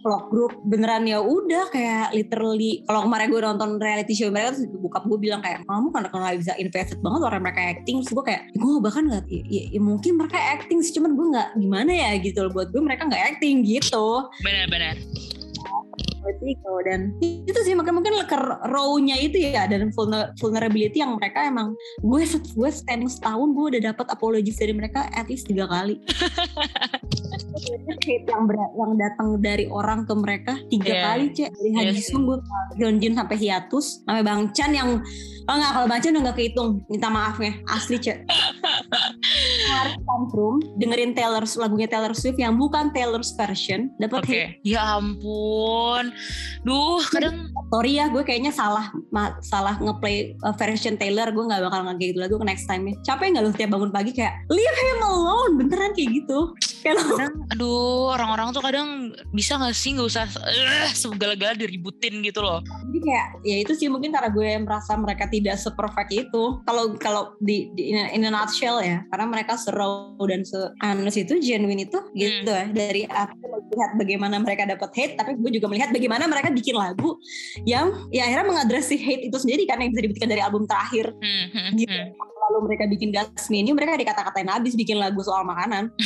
[0.00, 4.64] vlog group beneran ya udah kayak literally kalau kemarin gue nonton reality show mereka terus
[4.72, 8.24] bokap gue bilang kayak kamu kan kalau bisa invested banget orang mereka acting terus gue
[8.24, 11.92] kayak gue bahkan nggak ya, ya- ya mungkin mereka acting sih cuman gue nggak gimana
[11.92, 14.96] ya gitu loh buat gue mereka nggak acting gitu Benar-benar.
[16.20, 17.96] Vertigo dan itu sih mungkin
[18.28, 18.36] ke
[18.68, 23.82] raw-nya itu ya dan vulner- vulnerability yang mereka emang gue gue standing setahun gue udah
[23.92, 25.98] dapat apologies dari mereka at least tiga kali
[28.00, 31.02] hate yang ber- yang datang dari orang ke mereka tiga Iya.
[31.06, 32.10] kali cek dari Haji sih.
[32.10, 32.38] Sung gue
[33.14, 34.98] sampai hiatus sampai Bang Chan yang
[35.46, 38.26] oh enggak kalau Bang Chan udah gak kehitung minta maafnya asli cek
[39.70, 44.30] harus tantrum dengerin Taylor lagunya Taylor Swift yang bukan Taylor's version dapat Oke.
[44.30, 46.09] hate Ya ampun.
[46.60, 48.92] Duh, kadang sorry ya gue kayaknya salah
[49.40, 53.32] salah ngeplay uh, version Taylor gue nggak bakal nge gitu lagu next time nya capek
[53.32, 56.38] nggak lu tiap bangun pagi kayak leave him alone beneran kayak gitu.
[56.80, 58.88] Kayak kadang aduh orang-orang tuh kadang
[59.36, 62.64] bisa gak sih nggak usah eh, segala-gala diributin gitu loh.
[62.64, 66.64] jadi kayak ya itu sih mungkin karena gue merasa mereka tidak seperfect itu.
[66.64, 71.20] Kalau kalau di, di in, a, in a nutshell ya karena mereka seru dan se
[71.20, 72.64] itu genuine itu gitu ya.
[72.72, 77.20] Dari aku melihat bagaimana mereka dapat hate tapi gue juga melihat bagaimana mereka bikin lagu
[77.68, 81.12] yang ya akhirnya mengadres si hate itu sendiri kan yang bisa dibuktikan dari album terakhir
[81.20, 82.16] Hmm, hmm, gitu hmm.
[82.50, 85.94] Lalu mereka bikin gas menu mereka dikata-katain habis bikin lagu soal makanan.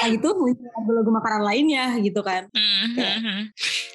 [0.00, 0.28] Nah itu
[0.72, 2.48] lagu-lagu makanan lainnya gitu kan.
[2.56, 3.40] Hmm, hmm, hmm.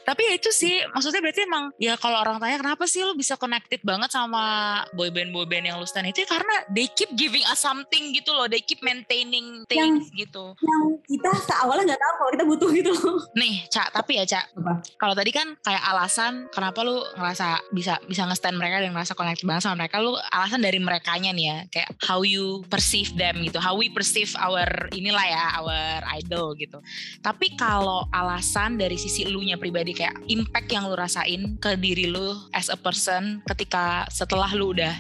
[0.06, 3.34] Tapi ya itu sih, maksudnya berarti emang ya kalau orang tanya kenapa sih lu bisa
[3.42, 6.14] connected banget sama boyband boyband yang lu stand?
[6.14, 10.54] Itu ya karena they keep giving us something gitu loh, they keep maintaining things gitu.
[10.62, 13.18] yang kita seawalnya nggak tahu kalau kita butuh gitu loh.
[13.34, 14.54] Nih, Cak, tapi ya Cak,
[15.02, 19.50] kalau tadi kan kayak alasan kenapa lu ngerasa bisa bisa nge-stand mereka dan ngerasa connected
[19.50, 23.58] banget sama mereka, lu alasan dari merekanya nih ya, kayak how you perceive them gitu,
[23.62, 26.82] how we perceive our inilah ya, our idol gitu.
[27.24, 32.12] Tapi kalau alasan dari sisi lu nya pribadi kayak impact yang lu rasain ke diri
[32.12, 34.94] lu as a person ketika setelah lu udah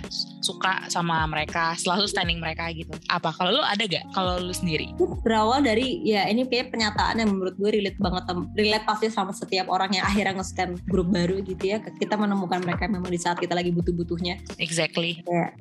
[0.45, 2.93] suka sama mereka, selalu standing mereka gitu.
[3.09, 4.93] Apa kalau lu ada gak kalau lu sendiri?
[5.25, 9.65] berawal dari ya ini kayak pernyataan yang menurut gue relate banget relate pasti sama setiap
[9.73, 13.57] orang yang akhirnya nge-stand grup baru gitu ya kita menemukan mereka memang di saat kita
[13.57, 15.25] lagi butuh-butuhnya Exactly.
[15.25, 15.57] kayak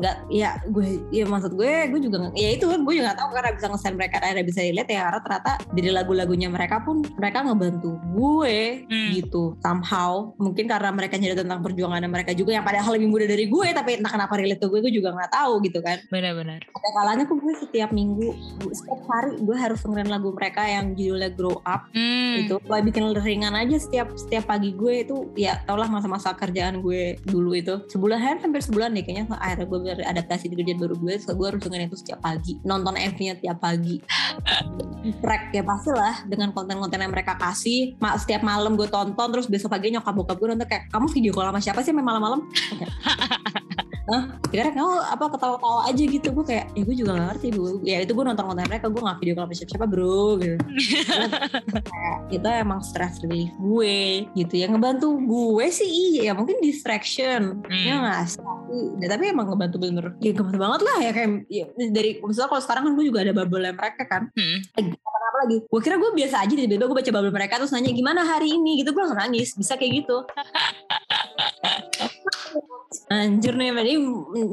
[0.00, 3.50] nggak ya gue ya maksud gue gue juga ya itu gue juga nggak tahu karena
[3.52, 7.90] bisa nge-stand mereka akhirnya bisa relate ya karena ternyata dari lagu-lagunya mereka pun mereka ngebantu
[8.12, 9.10] gue Hmm.
[9.12, 13.46] gitu somehow mungkin karena mereka nyadar tentang perjuangan mereka juga yang padahal lebih muda dari
[13.46, 16.60] gue tapi entah kenapa relate ke gue gue juga nggak tahu gitu kan Benar-benar.
[16.62, 18.34] ada kalanya kok gue setiap minggu
[18.70, 22.46] setiap hari gue harus dengerin lagu mereka yang judulnya Grow Up Hmm.
[22.46, 26.80] itu gue bikin ringan aja setiap setiap pagi gue itu ya tau lah masa-masa kerjaan
[26.80, 29.78] gue dulu itu sebulan hampir sebulan deh kayaknya akhirnya gue
[30.12, 32.60] beradaptasi di kerjaan baru gue so gue harus dengerin itu setiap pagi.
[32.68, 33.96] Nonton MV-nya tiap pagi.
[35.24, 37.96] Track ya pastilah dengan konten-konten yang mereka kasih.
[37.96, 41.32] Ma setiap malam gue tonton terus besok pagi nyokap bokap gue nonton kayak kamu video
[41.32, 42.44] call sama siapa sih malam-malam.
[44.02, 44.34] Hah?
[44.50, 46.28] Kira kamu apa ketawa-tawa aja gitu.
[46.34, 47.80] Gue kayak ya gue juga gak ngerti bu.
[47.86, 50.56] Ya itu gue nonton konten mereka gue gak video call sama siapa-siapa bro gitu.
[51.88, 54.54] Kayak itu emang stress relief gue gitu.
[54.58, 57.62] Ya ngebantu gue sih iya ya mungkin distraction.
[57.62, 57.84] Hmm.
[57.86, 60.04] ya nggak sih tapi, ya, tapi emang ngebantu bener.
[60.24, 63.36] Ya ngebantu banget lah ya kayak ya, dari misalnya kalau sekarang kan gue juga ada
[63.36, 64.32] bubble mereka kan.
[64.32, 64.58] Hmm.
[64.72, 64.96] lagi
[65.32, 65.64] apa lagi?
[65.64, 68.76] Gue kira gue biasa aja tiba-tiba gue baca bubble mereka terus nanya gimana hari ini?
[68.80, 70.24] Gitu gue langsung nangis bisa kayak gitu
[73.12, 73.94] Anjir nih, ini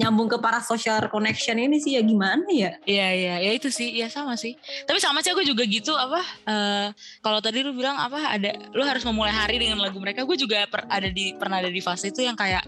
[0.03, 2.75] nyambung ke para social connection ini sih ya gimana ya?
[2.83, 4.59] Iya iya ya itu sih ya sama sih.
[4.83, 6.87] Tapi sama sih aku juga gitu apa eh
[7.23, 10.27] kalau tadi lu bilang apa ada lu harus memulai hari dengan lagu mereka.
[10.27, 12.67] Gue juga per- ada di pernah ada di fase itu yang kayak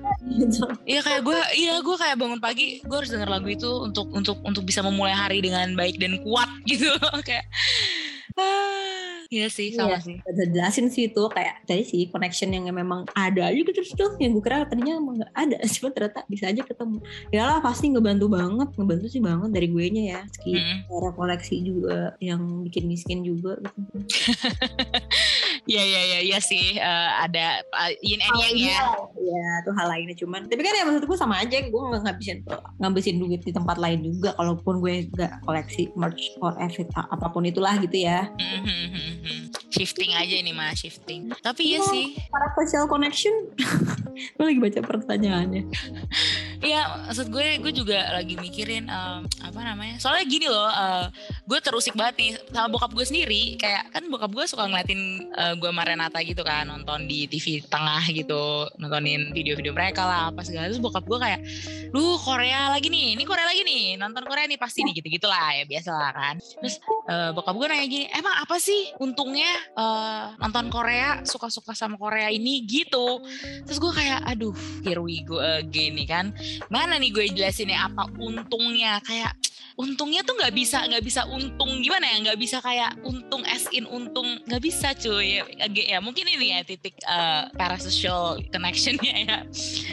[0.87, 4.37] iya kayak gue iya gue kayak bangun pagi gue harus denger lagu itu untuk untuk
[4.45, 6.87] untuk bisa memulai hari dengan baik dan kuat gitu
[7.27, 7.45] kayak
[8.37, 9.99] ah, iya sih sama Iya.
[10.01, 10.15] sih.
[10.21, 14.13] Udah jelasin sih itu kayak tadi sih connection yang memang ada aja gitu terus tuh
[14.17, 17.87] yang gue kira tadinya emang gak ada cuma ternyata bisa aja ketemu ya lah pasti
[17.87, 20.77] ngebantu banget ngebantu sih banget dari gue nya ya meski Mm-mm.
[20.85, 23.79] cara koleksi juga yang bikin miskin juga gitu.
[25.63, 28.81] Iya iya iya iya sih Eh, ada uh, yin and yang ya.
[29.15, 32.37] ya tuh hal lainnya cuman tapi kan ya maksud gue sama aja gue nggak ngabisin
[32.77, 37.45] ngabisin duit di tempat lain juga kalaupun gue nggak koleksi merch or every apa pun
[37.45, 39.53] itulah gitu ya Mhm.
[39.69, 41.29] shifting aja ini mah shifting.
[41.37, 41.87] Tapi iya Iya.
[41.87, 43.31] sih para social connection
[44.35, 45.63] gue lagi baca pertanyaannya
[46.61, 49.97] Iya, maksud gue, gue juga lagi mikirin em, apa namanya.
[49.97, 51.09] Soalnya gini loh, eh,
[51.49, 53.57] gue terusik banget nih sama bokap gue sendiri.
[53.57, 57.65] Kayak kan bokap gue suka ngeliatin eh, gue sama Renata gitu kan, nonton di TV
[57.65, 60.69] tengah gitu, nontonin video-video mereka lah apa segala.
[60.69, 61.41] Terus bokap gue kayak,
[61.97, 65.57] lu Korea lagi nih, ini Korea lagi nih, nonton Korea nih pasti nih gitu-gitu lah
[65.57, 66.35] ya biasa lah kan.
[66.37, 66.77] Terus
[67.09, 72.29] eh, bokap gue nanya gini, emang apa sih untungnya eh, nonton Korea, suka-suka sama Korea
[72.29, 73.17] ini gitu.
[73.65, 74.53] Terus gue kayak, aduh,
[74.85, 76.29] here we go again nih kan
[76.67, 77.87] mana nih gue jelasinnya?
[77.91, 78.99] Apa untungnya?
[79.03, 79.35] Kayak
[79.79, 81.81] untungnya tuh nggak bisa nggak bisa untung.
[81.81, 82.15] Gimana ya?
[82.29, 84.27] Nggak bisa kayak untung as in untung.
[84.45, 85.41] Nggak bisa cuy.
[85.41, 89.37] Ya, ya mungkin ini ya titik uh, parasocial connectionnya ya.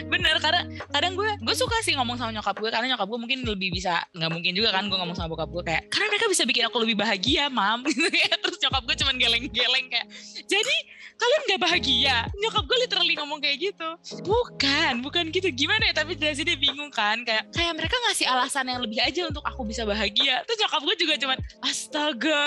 [0.07, 2.71] Bener karena kadang gue gue suka sih ngomong sama nyokap gue.
[2.71, 5.63] Karena nyokap gue mungkin lebih bisa nggak mungkin juga kan gue ngomong sama bokap gue
[5.65, 7.85] kayak karena mereka bisa bikin aku lebih bahagia mam.
[7.89, 8.33] Gitu ya.
[8.39, 10.07] Terus nyokap gue cuman geleng-geleng kayak
[10.47, 10.77] jadi
[11.19, 12.17] kalian nggak bahagia?
[12.39, 13.89] Nyokap gue literally ngomong kayak gitu.
[14.23, 15.51] Bukan bukan gitu.
[15.51, 15.95] Gimana ya?
[15.99, 17.27] Tapi dari sini bingung kan?
[17.27, 20.47] Kayak kayak mereka ngasih alasan yang lebih aja untuk aku bisa bahagia.
[20.47, 22.47] Terus nyokap gue juga cuman astaga.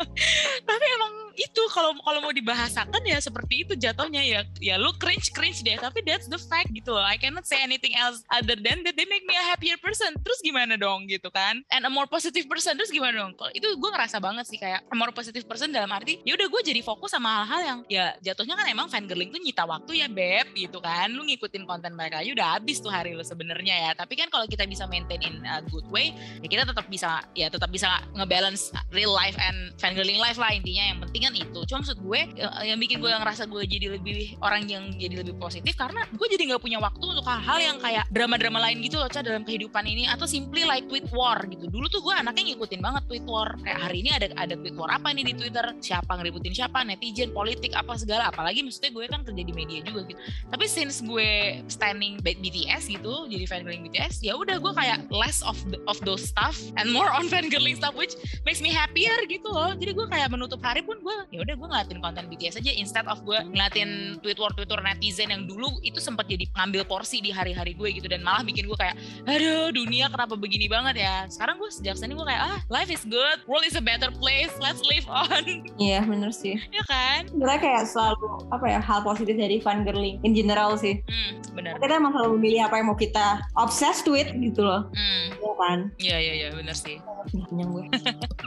[0.68, 4.40] Tapi emang itu kalau kalau mau dibahasakan ya seperti itu jatuhnya ya.
[4.58, 5.76] Ya lu cringe cringe deh.
[5.76, 7.04] Tapi that's the fact gitu loh.
[7.04, 10.16] I cannot say anything else other than that they make me a happier person.
[10.24, 11.60] Terus gimana dong gitu kan?
[11.68, 12.80] And a more positive person.
[12.80, 13.36] Terus gimana dong?
[13.52, 16.62] Itu gue ngerasa banget sih kayak a more positive person dalam arti ya udah gue
[16.62, 20.50] jadi fokus sama hal-hal yang ya jatuhnya kan emang fangirling tuh nyita waktu ya beb
[20.56, 21.12] gitu kan.
[21.12, 23.90] Lu ngikutin konten mereka ya udah habis tuh hari lu sebenarnya ya.
[23.94, 27.46] Tapi kan kalau kita bisa maintain in a good way ya kita tetap bisa ya
[27.52, 30.82] tetap bisa ngebalance real life and fangirling life lah intinya.
[30.92, 31.60] Yang penting kan itu.
[31.68, 35.34] Cuma maksud gue ya, yang bikin gue ngerasa gue jadi lebih orang yang jadi lebih
[35.36, 39.10] positif karena gue jadi nggak punya waktu untuk hal-hal yang kayak drama-drama lain gitu loh
[39.10, 40.06] Ca, dalam kehidupan ini.
[40.06, 41.66] Atau simply like tweet war gitu.
[41.66, 43.54] Dulu tuh gue anaknya ngikutin banget tweet war.
[43.60, 45.66] Kayak hari ini ada ada tweet war apa nih di twitter?
[45.82, 46.86] Siapa ngeributin siapa?
[46.86, 48.28] Netizen politik apa segala.
[48.28, 50.20] Apalagi maksudnya gue kan kerja di media juga gitu.
[50.48, 55.56] Tapi since gue standing BTS gitu jadi fangirling BTS ya udah gue kayak less of
[55.72, 58.14] the, of those stuff and more on fangirling stuff which
[58.46, 59.72] makes me happier gitu loh.
[59.74, 63.06] Jadi gue kayak menutup hari pun gue ya udah gue ngeliatin konten BTS aja instead
[63.08, 67.24] of gue ngeliatin tweet war tweet war netizen yang dulu itu sempat jadi ngambil porsi
[67.24, 68.06] di hari-hari gue gitu.
[68.06, 71.26] Dan malah bikin gue kayak aduh dunia kenapa begini banget ya?
[71.30, 73.42] Sekarang gue sejak sini gue kayak ah life is good.
[73.48, 74.52] World is a better place.
[74.60, 75.44] Let's live on.
[75.80, 76.58] Iya yeah, bener sih.
[76.70, 77.28] Ya kan
[77.62, 80.98] kayak selalu apa ya hal positif dari fun girling in general sih.
[81.06, 81.78] Hmm, benar.
[81.78, 84.90] Kita emang selalu memilih apa yang mau kita obsessed with gitu loh.
[84.90, 85.26] Hmm.
[85.38, 85.78] ya kan?
[86.02, 86.98] Iya iya iya bener sih.
[87.30, 87.84] Kenyang gue.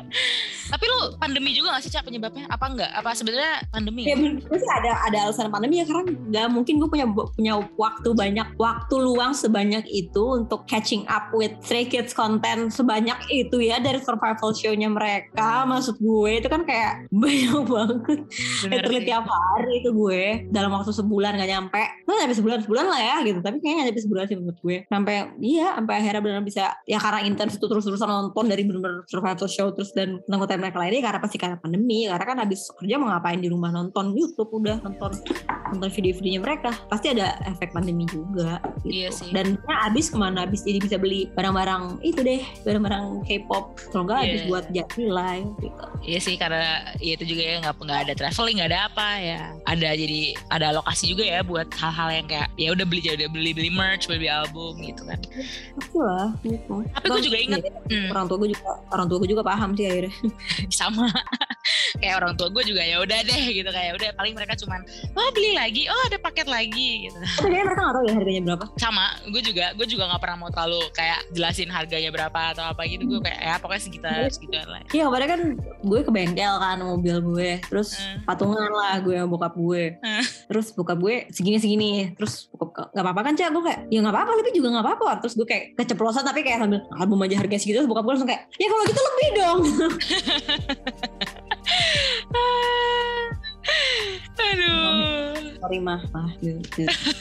[0.75, 2.49] Tapi lu pandemi juga gak sih cak penyebabnya?
[2.51, 4.03] Apa enggak apa sebenarnya pandemi?
[4.03, 8.09] Ya bener sih ada ada alasan pandemi ya karena nggak mungkin gue punya punya waktu
[8.11, 13.79] banyak waktu luang sebanyak itu untuk catching up with Stray Kids content sebanyak itu ya
[13.79, 18.19] dari survival show-nya mereka maksud gue itu kan kayak banyak banget.
[18.65, 21.83] Literally tiap hari itu gue dalam waktu sebulan gak nyampe.
[22.05, 23.39] Nah sampai sebulan sebulan lah ya gitu.
[23.39, 24.77] Tapi kayaknya nyampe sebulan sih menurut gue.
[24.89, 29.49] Sampai iya sampai akhirnya benar bisa ya karena intens itu terus-terusan nonton dari bener-bener survival
[29.49, 33.09] show terus dan nonton mereka lainnya karena pasti karena pandemi karena kan habis kerja mau
[33.11, 35.11] ngapain di rumah nonton YouTube udah nonton
[35.73, 36.71] nonton video-videonya mereka.
[36.87, 39.05] Pasti ada efek pandemi juga gitu.
[39.05, 39.29] Iya sih.
[39.33, 43.77] dan ya, abis ke mana abis jadi bisa beli barang-barang itu deh barang-barang K-pop.
[43.91, 44.27] Kalau nggak yeah.
[44.29, 45.85] habis buat jadi live gitu.
[46.05, 49.41] Iya sih karena ya itu juga ya nggak nggak ada traveling nggak ada apa ya.
[49.67, 53.51] Ada jadi ada lokasi juga ya buat hal-hal yang kayak ya udah beli jadi beli
[53.51, 55.19] beli merch beli, album gitu kan.
[55.75, 56.85] Pasti lah gitu.
[56.95, 58.09] Tapi gue juga ingat ya, hmm.
[58.15, 60.13] orang tua gue juga orang tua gue juga paham sih akhirnya.
[60.79, 61.07] Sama.
[61.97, 63.69] Kayak orang tua gue juga ya udah deh gitu.
[63.69, 64.79] Kayak udah paling mereka cuman
[65.17, 67.17] oh beli lagi oh ada paket lagi gitu.
[67.17, 68.65] Tapi kayaknya mereka nggak tahu ya harganya berapa?
[68.77, 72.81] Sama gue juga gue juga nggak pernah mau terlalu kayak jelasin harganya berapa atau apa
[72.85, 73.03] gitu.
[73.07, 74.31] Gue kayak ya pokoknya sekitar iya.
[74.31, 74.81] segitu lah.
[74.93, 75.41] Iya kemarin kan
[75.83, 77.51] gue ke bengkel kan mobil gue.
[77.65, 78.21] Terus uh.
[78.27, 79.83] patungan lah gue sama bokap gue.
[80.03, 80.25] Uh.
[80.51, 83.49] terus bokap gue segini segini terus bokap nggak apa-apa kan cak?
[83.55, 85.09] Gue kayak ya nggak apa-apa lebih juga nggak apa-apa.
[85.23, 88.29] Terus gue kayak keceplosan tapi kayak sambil album aja harga segitu terus bokap gue langsung
[88.29, 89.59] kayak ya kalau gitu lebih dong
[94.35, 95.55] Aduh.
[95.65, 96.29] Sorry mah, mah.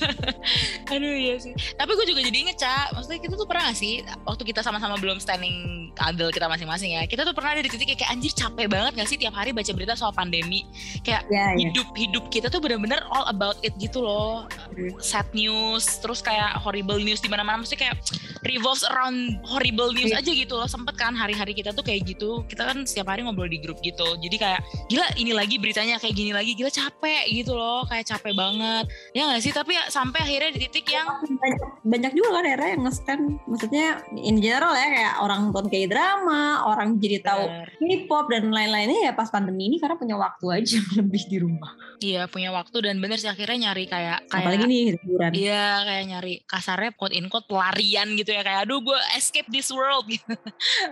[0.92, 1.54] Aduh iya sih.
[1.54, 2.98] Tapi gue juga jadi inget, Cak.
[2.98, 7.06] Maksudnya kita tuh pernah gak sih, waktu kita sama-sama belum standing adel kita masing-masing ya,
[7.06, 9.70] kita tuh pernah ada di titik kayak, anjir capek banget gak sih tiap hari baca
[9.72, 10.66] berita soal pandemi.
[11.06, 11.70] Kayak yeah, ya.
[11.70, 14.44] hidup hidup kita tuh bener-bener all about it gitu loh.
[14.74, 14.92] Hmm.
[14.98, 17.62] Sad news, terus kayak horrible news di mana-mana.
[17.62, 17.96] Maksudnya kayak
[18.44, 20.20] revolves around horrible news yeah.
[20.20, 20.66] aja gitu loh.
[20.68, 22.42] Sempet kan hari-hari kita tuh kayak gitu.
[22.50, 24.18] Kita kan setiap hari ngobrol di grup gitu.
[24.18, 27.84] Jadi kayak, gila ini lagi beritanya kayak gini lagi, gila capek gitu loh.
[27.86, 28.84] Kayak capek banget.
[29.12, 29.52] Ya gak sih?
[29.52, 34.00] Tapi ya, sampai akhirnya di titik yang banyak, banyak juga kan era yang nge-stand maksudnya
[34.16, 37.44] in general ya kayak orang nonton kayak drama orang jadi tahu
[37.84, 41.72] K-pop dan lain-lainnya ya pas pandemi ini karena punya waktu aja lebih di rumah.
[42.00, 45.30] Iya punya waktu dan bener sih akhirnya nyari kayak kayak apalagi nih hiburan.
[45.34, 49.68] Iya kayak nyari kasarnya quote in quote pelarian gitu ya kayak aduh gue escape this
[49.70, 50.06] world.
[50.08, 50.34] Gitu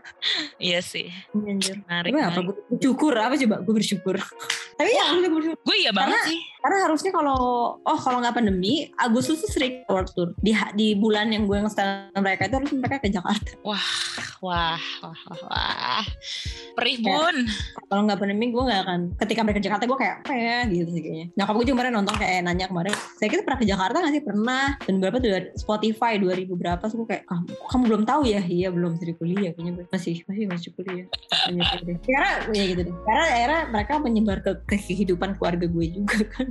[0.73, 1.09] iya sih.
[1.33, 1.81] Anjir.
[1.87, 3.13] Narik, apa gue bersyukur.
[3.17, 3.57] Apa coba?
[3.63, 4.17] Gue bersyukur.
[4.79, 5.61] Tapi ya gue bersyukur.
[5.63, 7.41] Gue iya banget sih Karena harusnya kalau
[7.75, 12.15] oh kalau nggak pandemi Agustus tuh sering world tour di di bulan yang gue ngestel
[12.15, 13.51] mereka itu harusnya mereka ke Jakarta.
[13.67, 13.89] Wah,
[14.39, 16.07] wah, wah, wah, wah.
[16.79, 17.37] Perih bun.
[17.91, 19.01] Kalau nggak pandemi gue nggak akan.
[19.19, 21.27] Ketika mereka ke Jakarta gue kayak apa ya gitu sih kayaknya.
[21.35, 22.95] Nyokap gue juga kemarin nonton kayak nanya kemarin.
[23.19, 24.23] Saya kira pernah ke Jakarta nggak sih?
[24.23, 24.67] Pernah.
[24.87, 26.79] Dan berapa tuh Spotify 2000 berapa?
[26.79, 28.43] Terus gue kayak kamu, kamu belum tahu ya?
[28.47, 31.07] Iya belum masih kuliah kayaknya masih masih masih kuliah.
[32.07, 32.95] Karena ya gitu deh.
[33.03, 36.47] Karena akhirnya mereka menyebar ke, ke kehidupan keluarga gue juga kan.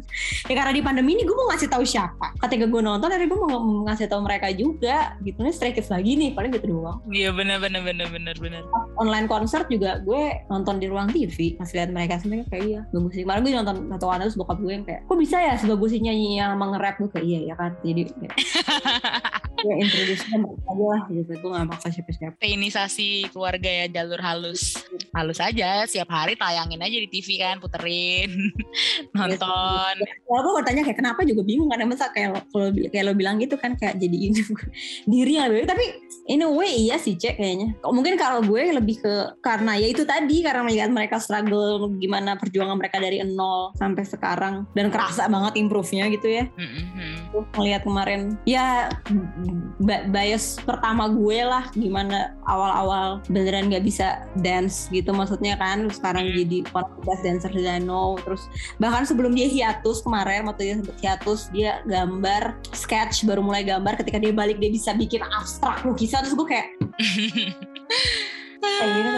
[0.48, 2.38] ya karena di pandemi ini gue mau ngasih tahu siapa.
[2.38, 5.18] Ketika gue nonton, akhirnya gue mau ngasih tahu mereka juga.
[5.26, 7.02] Gitu nih Stray Kids lagi nih paling gitu doang.
[7.10, 8.64] Iya benar benar benar benar benar.
[9.02, 13.12] Online konser juga gue nonton di ruang TV masih lihat mereka sebenarnya kayak iya bagus
[13.18, 13.24] sih.
[13.26, 16.40] Kemarin gue nonton satu anak terus bokap gue yang kayak kok bisa ya sebagus nyanyi
[16.40, 17.72] yang mengerap gue kayak iya ya kan.
[17.82, 18.02] Jadi
[19.66, 19.76] ya.
[19.78, 21.32] introduce aja lah gitu.
[21.38, 22.36] Gue gak maksa siapa-siapa.
[22.42, 24.78] Teinisasi keluarga ya jalur halus.
[25.14, 28.32] Halus aja setiap hari tayangin aja di TV kan puterin
[29.18, 29.94] nonton.
[30.02, 33.56] Kalau gue bertanya kayak kenapa juga bingung kan masa kayak kalau kayak lo bilang gitu
[33.60, 34.42] kan kayak jadi ini
[35.12, 35.86] diri yang lebih tapi
[36.30, 37.76] in a way iya sih cek kayaknya.
[37.84, 42.78] Mungkin kalau gue lebih ke karena ya itu tadi karena melihat mereka struggle gimana perjuangan
[42.78, 46.46] mereka dari nol sampai sekarang dan kerasa banget improve-nya gitu ya.
[46.56, 47.12] Mm-hmm.
[47.58, 48.22] melihat kemarin.
[48.48, 48.90] Ya
[50.12, 55.90] bias pertama gue lah gimana awal-awal beneran nggak bisa dance gitu maksudnya kan.
[55.92, 56.36] Sekarang hmm.
[56.46, 56.58] jadi
[57.06, 58.46] best dancer that I know terus
[58.78, 64.00] bahkan sebelum dia hiatus kemarin waktu dia sempat hiatus dia gambar sketch baru mulai gambar.
[64.02, 66.24] Ketika dia balik dia bisa bikin abstrak lukisan.
[66.24, 66.68] Terus gue kayak
[68.80, 69.10] kayak gitu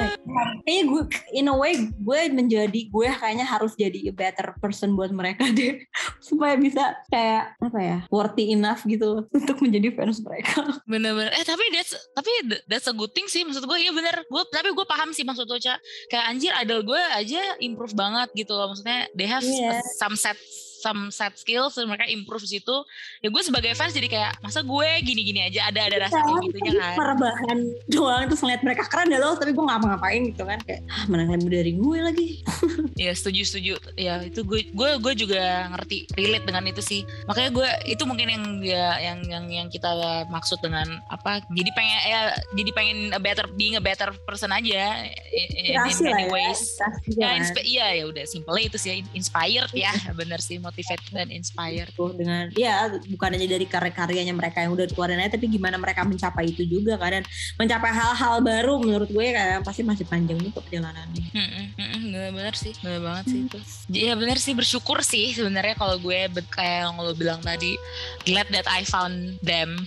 [0.63, 1.01] kayaknya gue
[1.35, 5.83] in a way gue menjadi gue kayaknya harus jadi a better person buat mereka deh.
[6.27, 10.81] Supaya bisa kayak apa ya worthy enough gitu untuk menjadi fans mereka.
[10.89, 11.31] Bener-bener.
[11.35, 12.31] Eh tapi that's tapi
[12.65, 14.23] that's a good thing sih maksud gue iya bener.
[14.27, 15.77] Gue tapi gue paham sih maksud lo cak
[16.09, 18.71] kayak anjir idol gue aja improve banget gitu loh.
[18.71, 19.83] Maksudnya they have yeah.
[19.99, 20.39] some set
[20.83, 22.83] some set skills dan mereka improve situ
[23.23, 26.75] ya gue sebagai fans jadi kayak masa gue gini-gini aja ada ada rasa kayak gitunya
[26.75, 26.95] kan.
[26.99, 30.81] perubahan doang terus ngeliat mereka keren ya loh tapi gue gak ngapain gitu kan kayak
[30.91, 32.27] ah, mana lebih dari gue lagi.
[32.93, 33.73] Ya setuju setuju.
[33.97, 37.01] Ya itu gue gue gue juga ngerti relate dengan itu sih.
[37.25, 39.89] Makanya gue itu mungkin yang ya yang yang yang kita
[40.29, 42.19] maksud dengan apa jadi pengen ya
[42.53, 46.31] jadi pengen a better being a better person aja in, in many ya.
[46.31, 46.61] ways.
[47.09, 51.86] ya, ya iya ya udah simple itu sih inspired ya bener sih motivate dan inspire
[51.93, 56.01] tuh dengan ya bukan aja dari karya-karyanya mereka yang udah keluarin aja tapi gimana mereka
[56.01, 57.23] mencapai itu juga kan dan
[57.62, 61.25] mencapai hal-hal baru menurut gue kayak pasti masih panjang nih perjalanannya.
[61.29, 63.59] Hmm, hmm, bener, bener sih, bener banget sih itu.
[63.93, 67.77] Iya bener sih bersyukur sih sebenarnya kalau gue kayak yang lo bilang tadi
[68.25, 69.86] glad that I found them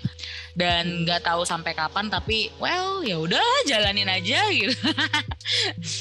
[0.56, 1.28] dan nggak hmm.
[1.28, 4.72] tahu sampai kapan tapi well ya udah jalanin aja gitu.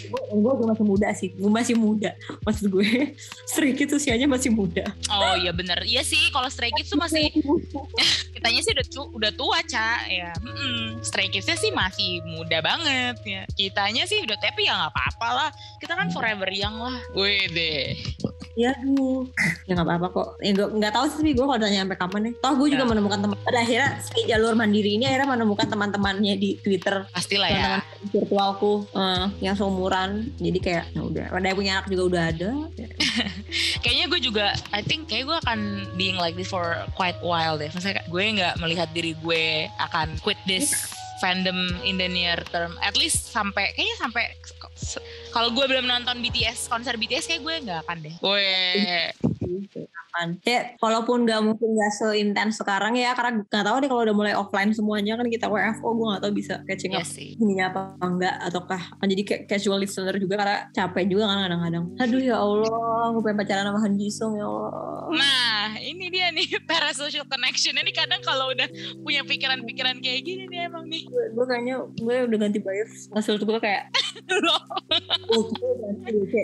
[0.10, 1.30] Gue, gue masih muda sih.
[1.38, 3.13] Gue masih muda maksud gue.
[3.52, 4.88] Stray Kids usianya masih muda.
[5.12, 5.86] Oh iya bener.
[5.86, 7.30] Iya sih kalau Stray Kids tuh masih
[8.36, 10.08] kitanya sih udah, tu, udah tua ca.
[10.08, 13.41] Ya hmm, Stray Kidsnya sih masih muda banget ya.
[13.54, 15.50] Kitanya sih udah tapi ya nggak apa-apa lah.
[15.84, 16.98] Kita kan forever young lah.
[17.13, 17.98] Wih deh.
[18.56, 19.28] Ya duh,
[19.68, 20.28] ya nggak apa-apa kok.
[20.39, 22.34] Ya nggak tahu sih gue kalau udah nyampe kapan nih.
[22.39, 22.89] Toh gue juga ya.
[22.96, 23.38] menemukan teman.
[23.44, 27.10] Pada akhirnya si jalur mandiri ini akhirnya menemukan teman-temannya di Twitter.
[27.10, 27.81] Pastilah ya.
[27.81, 30.29] Teman virtualku uh, yang seumuran.
[30.38, 31.25] Jadi kayak ya udah.
[31.34, 32.49] Pada punya anak juga udah ada.
[33.81, 35.60] Kayaknya gue juga, I think kayak gue akan
[35.97, 37.73] being like this for quite while deh.
[37.73, 40.93] Maksudnya gue nggak melihat diri gue akan quit this
[41.26, 42.78] fandom in the near term.
[42.86, 44.24] At least sampai kayaknya sampai
[45.34, 48.16] kalau gue belum nonton BTS konser BTS kayak gue nggak akan deh.
[48.22, 48.46] Gue
[50.16, 54.16] kan ya walaupun nggak mungkin nggak seintens sekarang ya karena nggak tahu nih kalau udah
[54.16, 58.00] mulai offline semuanya kan kita WFO gue nggak tahu bisa catching up yes, ini apa
[58.00, 61.84] enggak ataukah akan jadi kayak casual listener juga karena capek juga kan kadang-kadang.
[62.00, 64.72] Aduh ya Allah gue pengen pacaran sama Han Jisung ya Allah.
[65.12, 68.67] Nah ini dia nih parasocial connection ini kadang kalau udah
[68.99, 73.39] punya pikiran-pikiran kayak gini nih emang nih gue, gue kayaknya gue udah ganti bias hasil
[73.39, 73.88] tuh gue kayak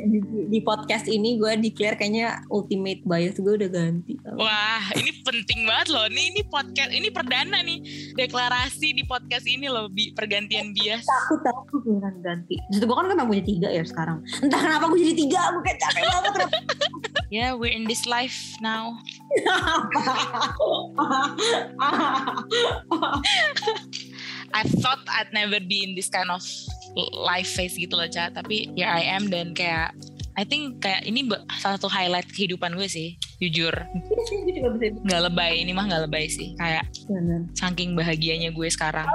[0.07, 4.15] di, di podcast ini gue declare kayaknya ultimate bias gue udah ganti.
[4.37, 6.07] Wah, ini penting banget loh.
[6.07, 7.79] Nih ini podcast ini perdana nih
[8.15, 11.03] deklarasi di podcast ini loh bi pergantian bias.
[11.03, 12.55] Takut takut beneran ganti.
[12.71, 14.23] Jadi gue kan memang punya tiga ya sekarang.
[14.39, 16.33] Entah kenapa gue jadi tiga, gue kayak capek banget.
[17.35, 18.95] yeah, we're in this life now.
[24.54, 26.43] I thought I'd never be in this kind of
[27.15, 28.30] life phase gitu loh, Ca.
[28.36, 29.95] Tapi here I am dan kayak
[30.41, 31.30] I think kayak ini
[31.62, 33.69] salah satu highlight kehidupan gue sih jujur.
[35.06, 37.45] Nggak lebay ini mah nggak lebay sih kayak Bener.
[37.54, 39.06] saking bahagianya gue sekarang.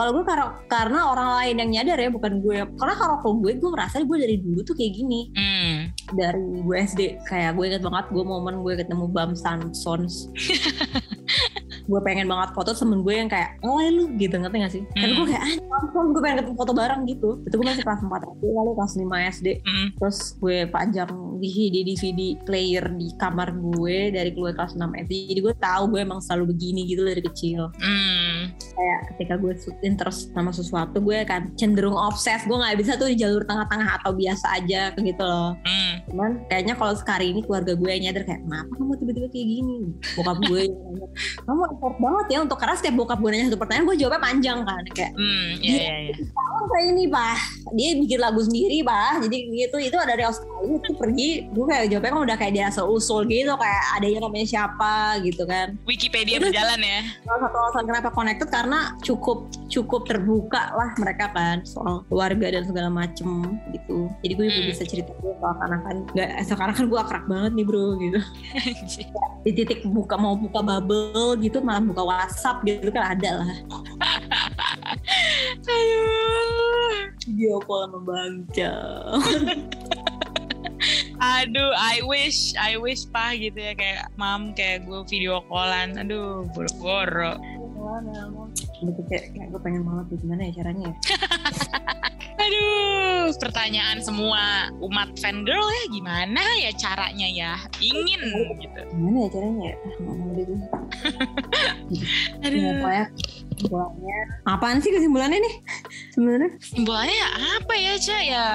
[0.00, 2.56] Kalau gue karena karena orang lain yang nyadar ya bukan gue.
[2.56, 5.20] Karena kalau gue gue merasa gue dari dulu tuh kayak gini.
[5.36, 5.92] Hmm.
[6.10, 10.26] dari gue SD kayak gue inget banget gue momen gue ketemu Bam Sansons
[11.90, 14.82] gue pengen banget foto temen gue yang kayak oh lu gitu ngerti gak sih?
[14.94, 15.30] Kan gue Hmm.
[15.34, 17.30] kayak ah ampun, gue pengen ketemu foto bareng gitu.
[17.42, 19.46] Itu gue masih kelas 4 SD kali kelas 5 SD.
[19.60, 19.86] Mm.
[19.98, 21.10] Terus gue panjang
[21.40, 25.12] DVD DVD player di kamar gue dari gue kelas 6 SD.
[25.34, 27.72] Jadi gue tahu gue emang selalu begini gitu dari kecil.
[27.80, 28.54] Mm.
[28.54, 32.44] Kayak ketika gue interest sama sesuatu gue akan cenderung obses.
[32.44, 35.56] Gue nggak bisa tuh di jalur tengah-tengah atau biasa aja kayak gitu loh.
[35.64, 35.94] Mm.
[36.12, 39.78] Cuman kayaknya kalau sekarang ini keluarga gue nyadar kayak kenapa kamu tiba-tiba kayak gini?
[40.14, 40.62] Bokap gue
[41.44, 44.58] kamu effort banget ya untuk karena setiap bokap gue nanya satu pertanyaan gue jawabnya panjang
[44.62, 45.50] kan kayak Mm.
[45.60, 46.14] Iya, iya, iya.
[46.22, 47.38] kamu kayak ini pak
[47.76, 51.84] dia bikin lagu sendiri pak jadi gitu itu ada dari Australia itu pergi gue kayak
[51.90, 56.38] jawabnya kan udah kayak dia asal usul gitu kayak adanya namanya siapa gitu kan Wikipedia
[56.38, 56.48] Udah.
[56.50, 57.00] berjalan ya.
[57.26, 59.38] salah satu alasan kenapa connected karena cukup
[59.70, 64.70] cukup terbuka lah mereka kan soal keluarga dan segala macem gitu jadi gue juga Hmm.
[64.76, 68.20] bisa cerita gue soal kan nggak sekarang kan gue akrab banget nih bro gitu
[69.44, 73.50] di titik buka mau buka bubble gitu malah buka WhatsApp gitu kan ada lah
[75.64, 77.08] Aduh.
[77.24, 78.72] video call sama Bagja
[81.20, 85.96] Aduh, I wish, I wish pah gitu ya kayak mam kayak gue video callan.
[86.00, 87.36] Aduh, boro-boro.
[88.80, 90.96] gitu kayak, kayak gue pengen banget tuh gimana ya caranya ya
[92.40, 97.52] Aduh, pertanyaan semua umat fangirl ya gimana ya caranya ya?
[97.84, 98.20] Ingin
[98.56, 98.80] gitu.
[98.96, 100.32] gimana ya caranya ya nggak mau
[102.40, 103.04] Aduh, pokoknya
[103.60, 105.54] kesimpulannya apaan sih kesimpulannya nih
[106.16, 107.28] sebenarnya simbolnya ya
[107.60, 108.18] apa ya, Ca?
[108.24, 108.46] Ya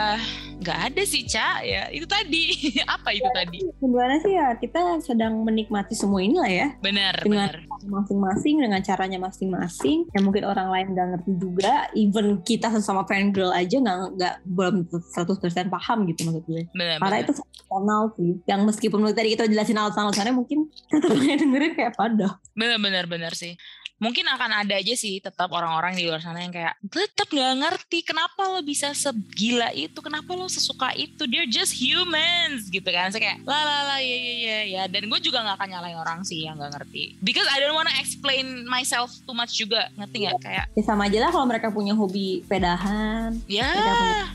[0.55, 1.61] nggak ada sih, Ca.
[1.61, 2.43] Ya itu tadi.
[2.95, 3.59] apa itu tadi?
[3.61, 7.53] kesimpulannya sih ya kita sedang menikmati semua inilah ya Benar, dengan
[7.85, 13.53] masing-masing dengan caranya masing-masing yang mungkin orang lain nggak ngerti juga even kita sesama fangirl
[13.53, 17.25] aja nggak nggak belum 100% paham gitu maksud gue Benar, karena benar.
[17.29, 22.79] itu personal sih yang meskipun tadi kita jelasin alasan-alasannya mungkin tetap dengerin kayak pada Benar,
[22.79, 23.59] benar, benar sih.
[23.95, 28.03] Mungkin akan ada aja sih tetap orang-orang di luar sana yang kayak tetap nggak ngerti
[28.03, 31.23] kenapa lo bisa segila itu, kenapa lo sesuka itu.
[31.29, 33.09] They're just humans gitu kan.
[33.15, 34.83] Saya kayak la la la ya ya ya ya.
[34.91, 37.15] Dan gue juga nggak akan nyalain orang sih yang nggak ngerti.
[37.23, 39.87] Because I don't wanna explain myself too much juga.
[39.95, 40.35] Ngerti nggak?
[40.43, 43.69] Kayak ya sama aja lah kalau mereka punya hobi pedahan ya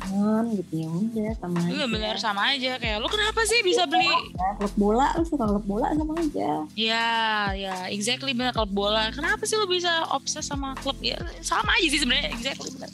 [0.00, 3.84] teman gitu ya udah sama aja Iya benar sama aja kayak lo kenapa sih bisa
[3.90, 7.10] beli Ya, klub bola lu suka klub bola sama aja Ya,
[7.58, 9.10] ya, exactly benar klub bola.
[9.10, 10.94] Kenapa sih lo bisa obses sama klub?
[11.02, 12.88] Ya, sama aja sih sebenarnya, exactly benar.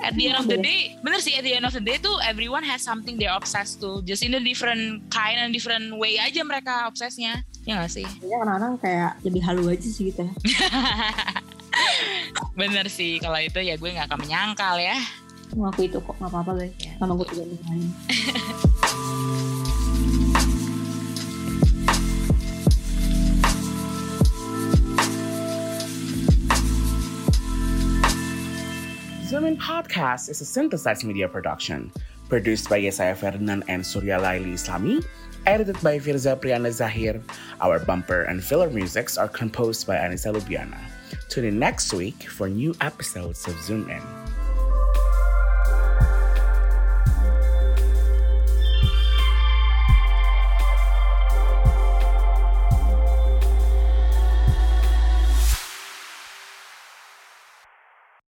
[0.00, 2.16] At the end of the day, bener sih at the end of the day tuh
[2.24, 4.00] everyone has something they're obsessed to.
[4.00, 7.44] Just in a different kind and different way aja mereka obsesnya.
[7.68, 8.08] Ya gak sih?
[8.08, 10.32] Kayaknya kadang-kadang kayak lebih halu aja sih gitu ya
[12.60, 14.96] bener sih, kalau itu ya gue gak akan menyangkal ya.
[15.52, 16.94] ngaku itu kok nggak apa-apa Ya.
[16.96, 17.90] sama gue juga lain
[29.30, 31.92] Zoom In Podcast is a synthesized media production
[32.28, 35.06] produced by Yesaya Ferdinand and Surya Laili Islami,
[35.46, 37.22] edited by Firza Priyana Zahir.
[37.60, 40.80] Our bumper and filler musics are composed by Anissa Lubiana.
[41.28, 44.19] Tune in next week for new episodes of Zoom In.